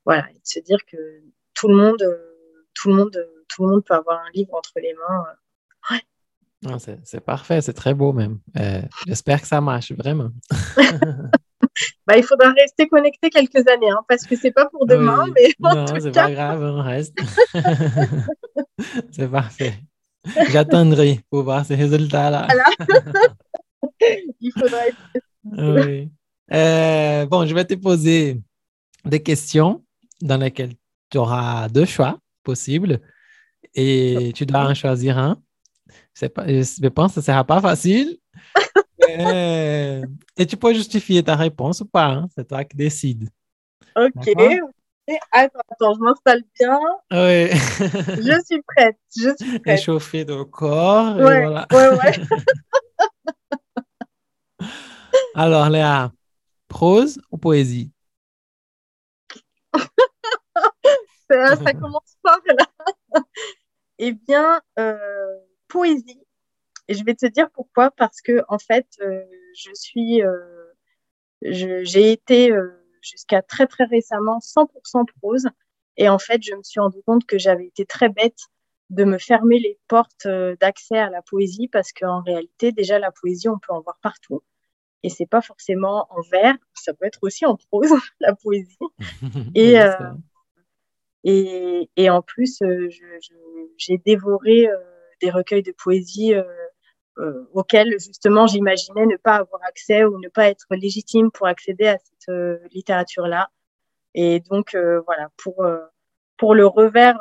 [0.05, 0.97] voilà, et de se dire que
[1.53, 4.53] tout le monde, euh, tout le monde, euh, tout le monde peut avoir un livre
[4.55, 5.23] entre les mains.
[5.29, 5.97] euh.
[6.63, 8.39] Non, c'est c'est parfait, c'est très beau même.
[8.57, 10.31] Euh, J'espère que ça marche vraiment.
[12.07, 15.31] Bah, il faudra rester connecté quelques années, hein, parce que c'est pas pour demain, Oui.
[15.35, 17.17] mais en Non, tout c'est cas, pas grave, on reste.
[19.11, 19.73] c'est parfait.
[20.51, 22.47] J'attendrai pour voir ces résultats-là.
[24.39, 24.97] il faudra être
[25.45, 26.09] Oui.
[26.51, 28.39] Euh, bon, je vais te poser
[29.05, 29.83] des questions
[30.21, 30.73] dans lesquelles
[31.09, 33.01] tu auras deux choix possibles
[33.73, 35.41] et tu dois en choisir un.
[36.13, 38.17] C'est pas, je pense que ce ne sera pas facile.
[39.07, 42.07] Et tu peux justifier ta réponse ou pas.
[42.07, 43.29] hein, C'est toi qui décides.
[43.95, 44.29] OK.
[45.33, 46.79] Attends, attends, je m'installe bien.
[47.11, 47.49] Oui.
[47.51, 48.97] Je suis prête.
[49.15, 49.79] Je suis prête.
[49.79, 51.17] Échauffer ton corps.
[51.17, 51.67] Ouais, voilà.
[51.71, 52.13] ouais, ouais.
[55.35, 56.11] Alors, Léa,
[56.69, 57.91] prose ou poésie?
[61.29, 63.21] Ça, ça commence fort là.
[63.97, 64.97] Eh bien, euh,
[65.67, 66.22] poésie.
[66.87, 67.91] Et je vais te dire pourquoi.
[67.91, 69.23] Parce que en fait, euh,
[69.55, 70.39] je suis, euh,
[71.41, 72.71] j'ai été euh,
[73.01, 75.47] jusqu'à très très récemment 100% prose.
[75.97, 78.39] Et en fait, je me suis rendu compte que j'avais été très bête
[78.89, 80.27] de me fermer les portes
[80.59, 84.43] d'accès à la poésie parce qu'en réalité, déjà la poésie, on peut en voir partout.
[85.03, 88.77] Et c'est pas forcément en vers, ça peut être aussi en prose, la poésie.
[89.55, 89.77] Et.
[91.25, 92.61] Et, et en plus,
[93.77, 94.67] j'ai dévoré
[95.23, 96.43] des recueils de poésie euh,
[97.19, 101.87] euh, auxquels justement j'imaginais ne pas avoir accès ou ne pas être légitime pour accéder
[101.87, 103.49] à cette euh, littérature-là.
[104.15, 105.79] Et donc, euh, voilà, pour, euh,
[106.37, 107.17] pour le revers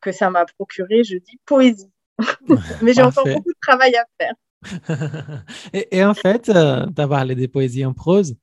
[0.00, 1.90] que ça m'a procuré, je dis poésie.
[2.82, 4.34] Mais j'ai encore beaucoup de travail à faire.
[5.72, 8.36] et, et en fait, tu as parlé des poésies en prose.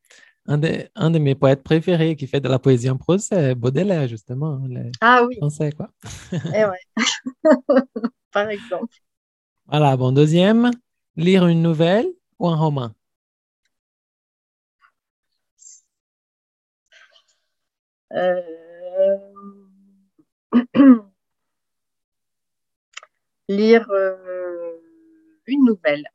[0.47, 3.53] Un de, un de mes poètes préférés qui fait de la poésie en prose, c'est
[3.53, 4.59] Baudelaire, justement.
[4.67, 5.89] les Ah oui, Français, quoi.
[6.31, 7.83] eh ouais.
[8.31, 8.95] Par exemple.
[9.69, 10.71] Voilà, bon, deuxième,
[11.15, 12.07] lire une nouvelle
[12.39, 12.89] ou un roman?
[18.13, 18.41] Euh,
[23.47, 24.79] Lire euh,
[25.45, 26.07] une nouvelle.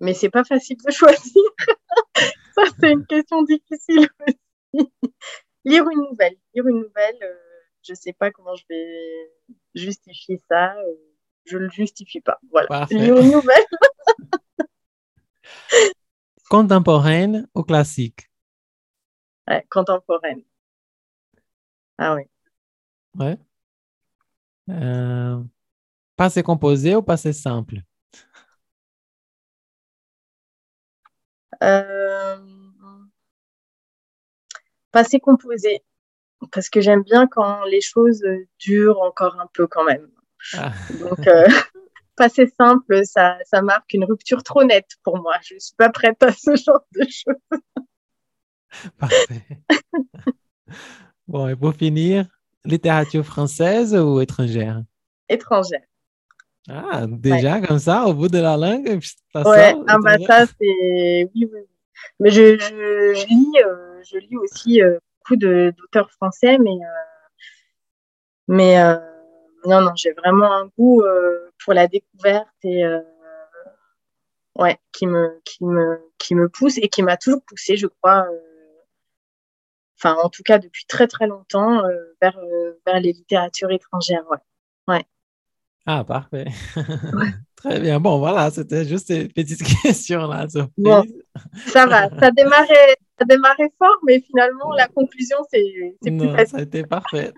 [0.00, 1.42] Mais c'est pas facile de choisir.
[2.56, 4.38] Ça, c'est une question difficile aussi.
[5.64, 6.36] Lire une nouvelle.
[6.54, 7.34] Lire une nouvelle, euh,
[7.82, 9.32] je sais pas comment je vais
[9.76, 10.74] justifier ça.
[11.44, 12.38] Je le justifie pas.
[12.50, 12.68] Voilà.
[12.68, 13.08] Parfait.
[13.08, 13.66] Nouvelle.
[16.48, 18.30] Contemporaine ou classique?
[19.48, 20.42] Ouais, contemporaine.
[21.98, 22.22] Ah oui.
[23.18, 23.38] Ouais.
[24.70, 25.42] Euh,
[26.16, 27.78] passé composé ou passé simple?
[31.62, 32.38] Euh,
[34.92, 35.82] Passé composé.
[36.52, 38.22] Parce que j'aime bien quand les choses
[38.58, 40.08] durent encore un peu quand même.
[40.56, 41.46] Ah, Donc, euh,
[42.16, 45.34] passé simple, ça, ça marque une rupture trop nette pour moi.
[45.42, 47.60] Je ne suis pas prête à ce genre de choses.
[48.98, 49.42] parfait.
[51.28, 52.26] Bon, et pour finir,
[52.64, 54.82] littérature française ou étrangère?
[55.28, 55.84] Étrangère.
[56.68, 59.00] Ah, déjà comme ça, au bout de la langue,
[59.32, 61.24] ça Ouais, sort, ah bah ça, c'est.
[61.24, 61.60] Oui, oui, oui.
[62.20, 67.02] Mais je, je, je lis, euh, je lis aussi euh, beaucoup d'auteurs français, mais, euh,
[68.48, 68.78] mais
[69.66, 73.00] non, non, j'ai vraiment un goût euh, pour la découverte et euh,
[74.58, 78.26] ouais, qui me, qui me, qui me pousse et qui m'a toujours poussé, je crois,
[78.30, 78.38] euh,
[79.98, 81.82] enfin, en tout cas depuis très très longtemps,
[82.20, 82.38] vers,
[82.86, 84.24] vers les littératures étrangères.
[84.88, 85.04] Ouais.
[85.86, 86.46] Ah, parfait.
[87.56, 87.98] Très bien.
[88.00, 90.46] Bon, voilà, c'était juste une petite question là.
[90.76, 91.04] Bon.
[91.66, 95.64] Ça va, ça démarrait, ça démarrait fort, mais finalement, la conclusion, c'est
[96.00, 96.48] plus Non, facile.
[96.48, 97.32] ça a été parfait.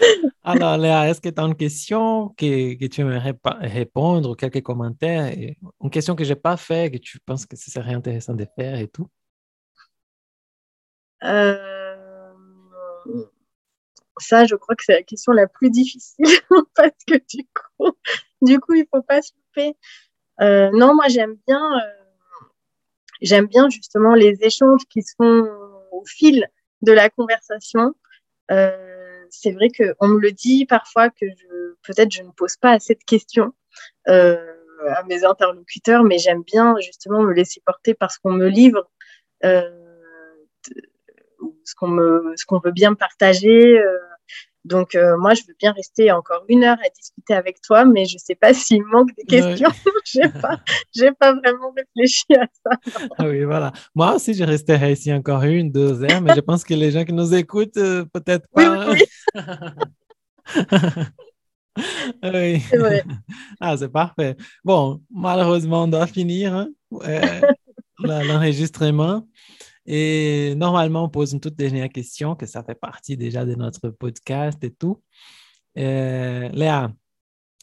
[0.42, 5.26] Alors, Léa, est-ce que tu as une question que, tu aimerais répondre ou quelques commentaires?
[5.26, 8.34] Et une question que je n'ai pas fait, que tu penses que ce serait intéressant
[8.34, 9.08] de faire et tout?
[11.24, 12.34] Euh,
[14.18, 16.24] Ça, je crois que c'est la question la plus difficile
[16.76, 17.44] parce que du
[17.78, 17.92] coup,
[18.42, 19.76] du coup, il faut pas se louper.
[20.40, 22.46] Euh, non, moi, j'aime bien, euh,
[23.22, 25.48] j'aime bien justement les échanges qui se font
[25.92, 26.46] au fil
[26.82, 27.94] de la conversation.
[29.40, 31.26] C'est vrai qu'on me le dit parfois que
[31.82, 33.52] peut-être je ne pose pas assez de questions
[34.08, 34.36] euh,
[34.88, 38.90] à mes interlocuteurs, mais j'aime bien justement me laisser porter par ce qu'on me livre.
[39.44, 39.70] Euh,
[41.64, 43.80] ce qu'on veut bien partager.
[44.64, 48.06] Donc euh, moi, je veux bien rester encore une heure à discuter avec toi, mais
[48.06, 49.70] je sais pas s'il manque des questions.
[50.40, 50.60] pas,
[50.94, 52.70] j'ai pas vraiment réfléchi à ça.
[53.18, 53.72] Ah oui, voilà.
[53.94, 57.04] Moi aussi, je resterai ici encore une, deux heures, mais je pense que les gens
[57.04, 58.90] qui nous écoutent, euh, peut-être pas.
[58.90, 59.04] oui,
[62.22, 62.60] Oui.
[62.70, 63.02] c'est vrai.
[63.60, 64.36] Ah, c'est parfait.
[64.64, 66.68] Bon, malheureusement, on doit finir hein,
[67.02, 67.40] euh,
[67.98, 69.26] l'enregistrement.
[69.86, 73.90] Et normalement, on pose une toute dernière question, que ça fait partie déjà de notre
[73.90, 75.02] podcast et tout.
[75.76, 76.90] Euh, Léa,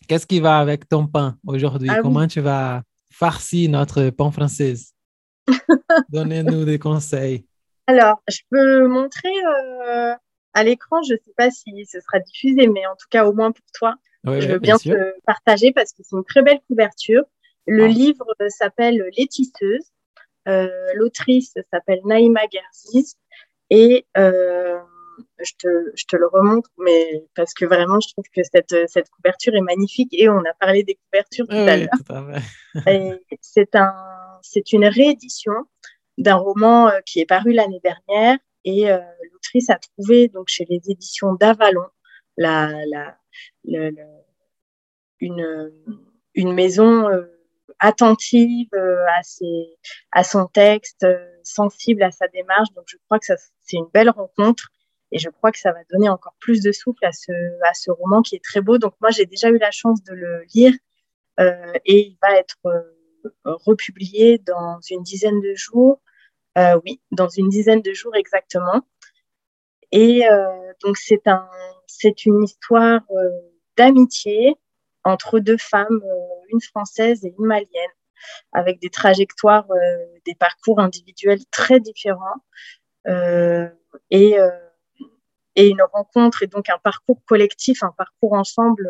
[0.07, 1.89] qu'est-ce qui va avec ton pain aujourd'hui?
[1.89, 2.01] Ah oui.
[2.03, 4.73] Comment tu vas farcir notre pain français?
[6.09, 7.45] Donnez-nous des conseils.
[7.87, 9.29] Alors, je peux montrer
[9.89, 10.13] euh,
[10.53, 11.01] à l'écran.
[11.03, 13.95] Je sais pas si ce sera diffusé, mais en tout cas, au moins pour toi,
[14.25, 14.93] Oui, je veux bien sûr.
[14.95, 17.23] te partager parce que c'est une très belle couverture.
[17.67, 17.87] Le Ah.
[17.87, 19.91] livre s'appelle Les Tisseuses.
[20.47, 23.15] Euh, L'autrice s'appelle Naïma Gerziz.
[23.69, 24.79] Et euh,
[25.39, 29.09] je, te, je te le remontre, mais parce que vraiment, je trouve que cette, cette
[29.09, 30.13] couverture est magnifique.
[30.13, 32.41] Et on a parlé des couvertures tout Oui, à l'heure.
[33.41, 33.93] C'est un,
[34.41, 35.53] c'est une réédition
[36.17, 38.37] d'un roman euh, qui est paru l'année dernière.
[38.63, 38.99] Et euh,
[39.31, 41.87] l'autrice a trouvé donc chez les éditions d'Avalon
[42.37, 43.17] la, la,
[45.19, 45.71] une,
[46.35, 47.23] une maison euh,
[47.81, 49.77] attentive euh, à, ses,
[50.11, 52.69] à son texte, euh, sensible à sa démarche.
[52.75, 54.69] Donc je crois que c'est une belle rencontre.
[55.11, 57.33] Et je crois que ça va donner encore plus de souffle à ce,
[57.67, 58.77] à ce roman qui est très beau.
[58.77, 60.73] Donc moi, j'ai déjà eu la chance de le lire
[61.41, 62.81] euh, et il va être euh,
[63.43, 65.99] republié dans une dizaine de jours.
[66.57, 68.81] Euh, oui, dans une dizaine de jours exactement.
[69.91, 71.49] Et euh, donc c'est un,
[71.87, 73.01] c'est une histoire
[73.75, 74.55] d'amitié
[75.03, 77.67] entre deux femmes, euh, une française et une malienne,
[78.53, 82.41] avec des trajectoires, euh, des parcours individuels très différents,
[83.07, 83.67] euh,
[84.09, 84.37] et,
[85.57, 88.89] une rencontre et donc un parcours collectif, un parcours ensemble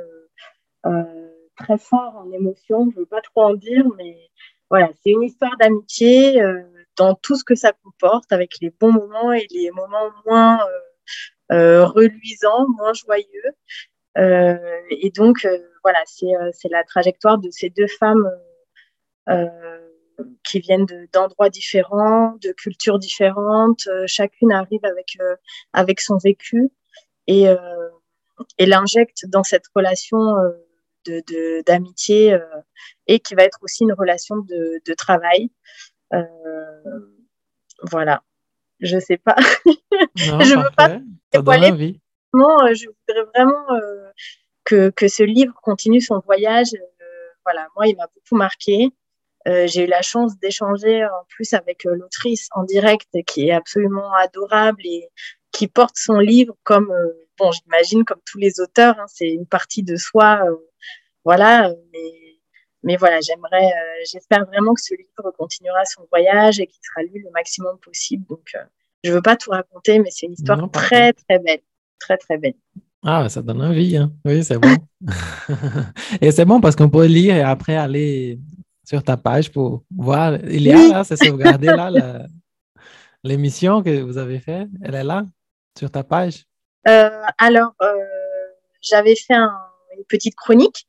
[1.58, 2.90] très fort en émotion.
[2.92, 4.18] Je ne veux pas trop en dire, mais
[4.70, 6.42] voilà, c'est une histoire d'amitié
[6.98, 10.60] dans tout ce que ça comporte, avec les bons moments et les moments moins
[11.50, 13.56] reluisants, moins joyeux.
[14.16, 15.48] Et donc,
[15.84, 18.30] voilà, c'est la trajectoire de ces deux femmes
[20.44, 23.88] qui viennent d'endroits différents, de cultures différentes.
[24.08, 25.18] chacune arrive avec,
[25.74, 26.70] avec son vécu
[27.28, 27.46] et,
[28.58, 30.36] et l'injecte dans cette relation
[31.66, 32.42] d'amitié de,
[33.08, 35.50] et qui va être aussi une relation de, de travail.
[36.14, 36.26] Euh,
[37.90, 38.24] voilà,
[38.80, 39.36] je sais pas.
[40.28, 41.02] Non, je veux pas parfait.
[41.34, 42.01] Donne dévoiler.
[42.36, 44.10] Euh, je voudrais vraiment euh,
[44.64, 46.74] que, que ce livre continue son voyage.
[46.74, 47.06] Euh,
[47.46, 48.90] voilà, moi, il m'a beaucoup marqué.
[49.48, 53.52] Euh, j'ai eu la chance d'échanger en plus avec euh, l'autrice en direct qui est
[53.52, 55.10] absolument adorable et
[55.52, 59.48] qui porte son livre comme, euh, bon, j'imagine comme tous les auteurs, hein, c'est une
[59.48, 60.56] partie de soi, euh,
[61.26, 62.14] voilà, euh, mais,
[62.84, 67.04] mais voilà, j'aimerais, euh, j'espère vraiment que ce livre continuera son voyage et qu'il sera
[67.04, 68.26] lu le maximum possible.
[68.28, 68.64] Donc, euh,
[69.04, 71.62] je veux pas tout raconter, mais c'est une histoire Non, très très belle,
[72.02, 72.54] très très belle.
[73.04, 74.12] Ah, ça donne envie, hein.
[74.26, 74.76] Oui, c'est bon.
[76.22, 78.40] Et c'est bon parce qu'on peut lire et après aller
[78.84, 80.36] sur ta page pour voir.
[80.46, 81.90] Il y a là, c'est sauvegardé là,
[83.24, 84.68] l'émission que vous avez faite.
[84.84, 85.26] Elle est là,
[85.78, 86.46] sur ta page.
[86.88, 87.88] Euh, alors, euh,
[88.82, 89.58] j'avais fait un-
[89.98, 90.88] une petite chronique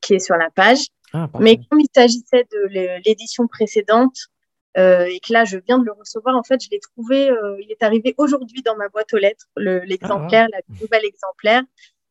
[0.00, 0.82] qui est sur la page.
[1.12, 1.28] Ah.
[1.40, 4.16] Mais comme il s'agissait de l'é- l'édition précédente
[5.14, 7.70] et que là, je viens de le recevoir, en fait, je l'ai trouvé, euh, il
[7.72, 11.62] est arrivé aujourd'hui dans ma boîte aux lettres, le- l'exemplaire, la nouvelle exemplaire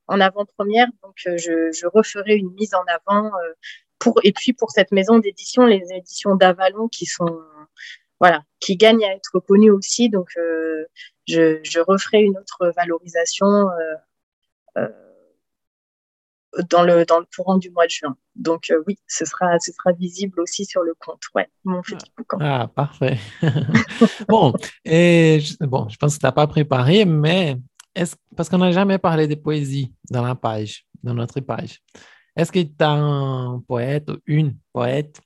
[0.07, 0.87] en avant-première.
[1.03, 3.53] Donc, euh, je, je referai une mise en avant euh,
[3.99, 7.39] pour, et puis pour cette maison d'édition, les éditions d'Avalon qui sont,
[8.19, 10.09] voilà, qui gagnent à être connues aussi.
[10.09, 10.85] Donc, euh,
[11.27, 13.95] je, je referai une autre valorisation euh,
[14.77, 15.06] euh,
[16.69, 18.15] dans le, dans le courant du mois de juin.
[18.35, 22.11] Donc euh, oui, ce sera, ce sera visible aussi sur le compte, ouais, mon petit
[22.17, 22.37] boucan.
[22.39, 23.17] Ah, parfait.
[24.27, 24.53] bon,
[24.85, 27.57] et je, bon, je pense que tu n'as pas préparé, mais
[27.95, 31.79] est-ce, parce qu'on n'a jamais parlé de poésie dans la page, dans notre page.
[32.35, 35.19] Est-ce que tu as un poète ou une poète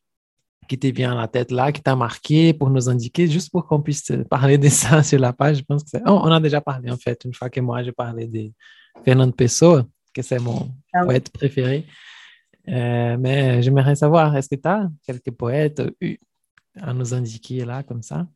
[0.69, 3.67] qui te vient à la tête là, qui t'a marqué pour nous indiquer, juste pour
[3.67, 5.57] qu'on puisse parler de ça sur la page?
[5.57, 5.97] Je pense que.
[6.05, 8.51] Oh, on a déjà parlé en fait, une fois que moi j'ai parlé de
[9.03, 11.07] Fernando Pessoa, que c'est mon Ah oui.
[11.07, 11.85] poète préféré.
[12.67, 15.81] Euh, mais j'aimerais savoir, est-ce que tu as quelques poètes
[16.79, 18.27] à nous indiquer là, comme ça?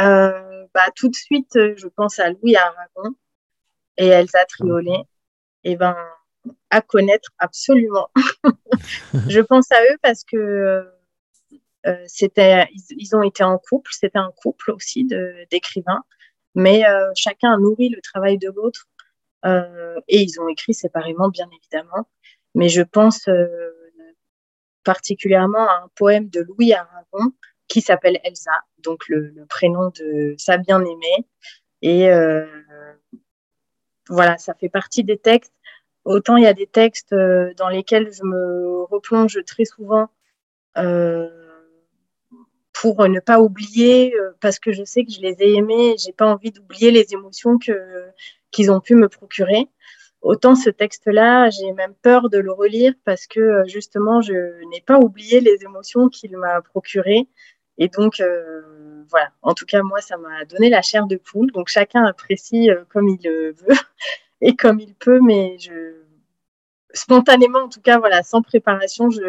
[0.00, 3.14] Euh, bah, tout de suite, euh, je pense à Louis Aragon
[3.96, 5.02] et Elsa Triolet.
[5.64, 5.96] Et ben,
[6.70, 8.08] à connaître absolument.
[9.28, 10.36] je pense à eux parce que
[11.86, 16.04] euh, c'était, ils, ils ont été en couple, c'était un couple aussi de, d'écrivains,
[16.54, 16.84] mais
[17.14, 18.88] chacun a nourri le travail de l'autre
[19.44, 22.08] et ils ont écrit séparément, bien évidemment.
[22.54, 23.46] Mais je pense euh,
[24.82, 27.32] particulièrement à un poème de Louis Aragon
[27.68, 31.26] qui s'appelle Elsa, donc le, prénom de sa bien-aimée.
[31.82, 32.46] Et euh,
[34.08, 35.52] voilà, ça fait partie des textes.
[36.04, 40.08] Autant il y a des textes euh, dans lesquels je me replonge très souvent
[40.78, 41.45] euh,
[42.80, 46.12] pour ne pas oublier, euh, parce que je sais que je les ai aimés, j'ai
[46.12, 47.72] pas envie d'oublier les émotions que
[48.50, 49.68] qu'ils ont pu me procurer.
[50.22, 54.34] Autant ce texte-là, j'ai même peur de le relire parce que euh, justement, je
[54.70, 57.28] n'ai pas oublié les émotions qu'il m'a procurées.
[57.78, 61.52] Et donc, euh, voilà, en tout cas, moi, ça m'a donné la chair de poule.
[61.52, 63.76] Donc, chacun apprécie euh, comme il veut
[64.40, 65.94] et comme il peut, mais je...
[66.92, 69.20] spontanément, en tout cas, voilà, sans préparation, je,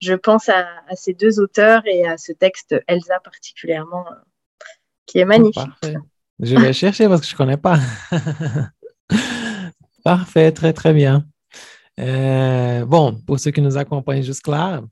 [0.00, 4.14] je pense à, à ces deux auteurs et à ce texte, Elsa particulièrement, euh,
[5.06, 5.64] qui est magnifique.
[5.80, 5.96] Parfait.
[6.40, 7.78] Je vais chercher parce que je ne connais pas.
[10.04, 11.26] Parfait, très, très bien.
[11.98, 14.82] Euh, bon, pour ceux qui nous accompagnent jusque-là,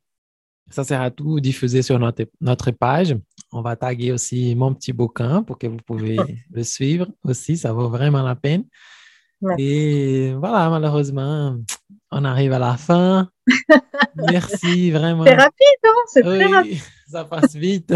[0.69, 3.17] ça sera tout diffusé sur notre, notre page.
[3.53, 6.17] On va taguer aussi mon petit bouquin pour que vous pouvez
[6.51, 7.57] le suivre aussi.
[7.57, 8.65] Ça vaut vraiment la peine.
[9.41, 9.63] Merci.
[9.63, 11.57] Et voilà, malheureusement,
[12.11, 13.29] on arrive à la fin.
[14.31, 15.25] Merci vraiment.
[15.25, 15.91] C'est rapide, hein?
[16.09, 16.79] C'est très Oui, rapide.
[17.11, 17.93] ça passe vite.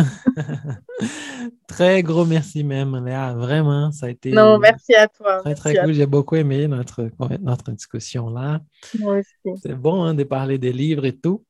[1.66, 3.34] très gros merci même, Léa.
[3.34, 5.40] Vraiment, ça a été Non, merci à toi.
[5.40, 5.94] très, très merci cool.
[5.94, 7.08] J'ai beaucoup aimé notre,
[7.40, 8.61] notre discussion là.
[8.92, 9.61] toi, moi aussi.
[9.62, 11.44] C'est bon hein, de parler des livres et tout.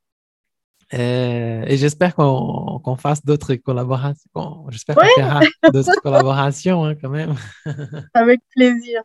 [0.92, 4.66] Euh, et j'espère qu'on qu'on fasse d'autres collaborations.
[4.70, 5.22] J'espère qu'on Ouais.
[5.22, 5.40] fera
[5.72, 7.34] d'autres collaborations hein, quand même.
[8.14, 9.02] Avec plaisir.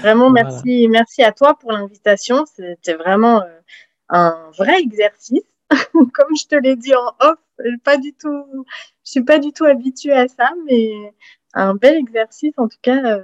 [0.00, 0.50] Vraiment, Voilà.
[0.50, 2.44] merci, merci à toi pour l'invitation.
[2.46, 3.60] C'était vraiment euh,
[4.08, 5.42] un vrai exercice.
[5.92, 7.38] Comme je te l'ai dit en off,
[7.84, 8.44] pas du tout,
[9.04, 10.90] je suis pas du tout habituée à ça, mais
[11.54, 13.18] un bel exercice en tout cas.
[13.18, 13.22] euh,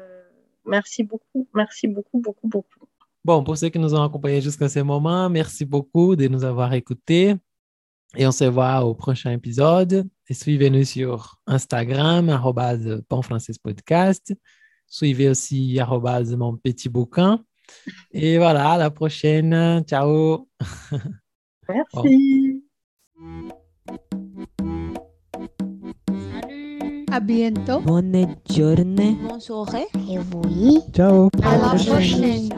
[0.65, 2.87] merci beaucoup, merci beaucoup, beaucoup, beaucoup.
[3.25, 6.73] Bon, pour ceux qui nous ont accompagnés jusqu'à ce moment, merci beaucoup de nous avoir
[6.75, 7.35] écoutés.
[8.15, 10.09] Et on se voit au prochain épisode.
[10.29, 12.41] Et suivez-nous sur Instagram,
[13.63, 14.33] Podcast.
[14.87, 15.79] Suivez aussi
[16.37, 17.41] mon petit bouquin.
[18.13, 19.83] Et voilà, à la prochaine.
[19.87, 20.49] Ciao.
[21.69, 22.63] Merci.
[27.11, 27.81] À bientôt.
[27.81, 29.17] Bonne journée.
[29.29, 29.87] Bonne soirée.
[30.09, 30.81] Et oui.
[30.95, 31.29] Ciao.
[31.43, 32.51] À la prochaine.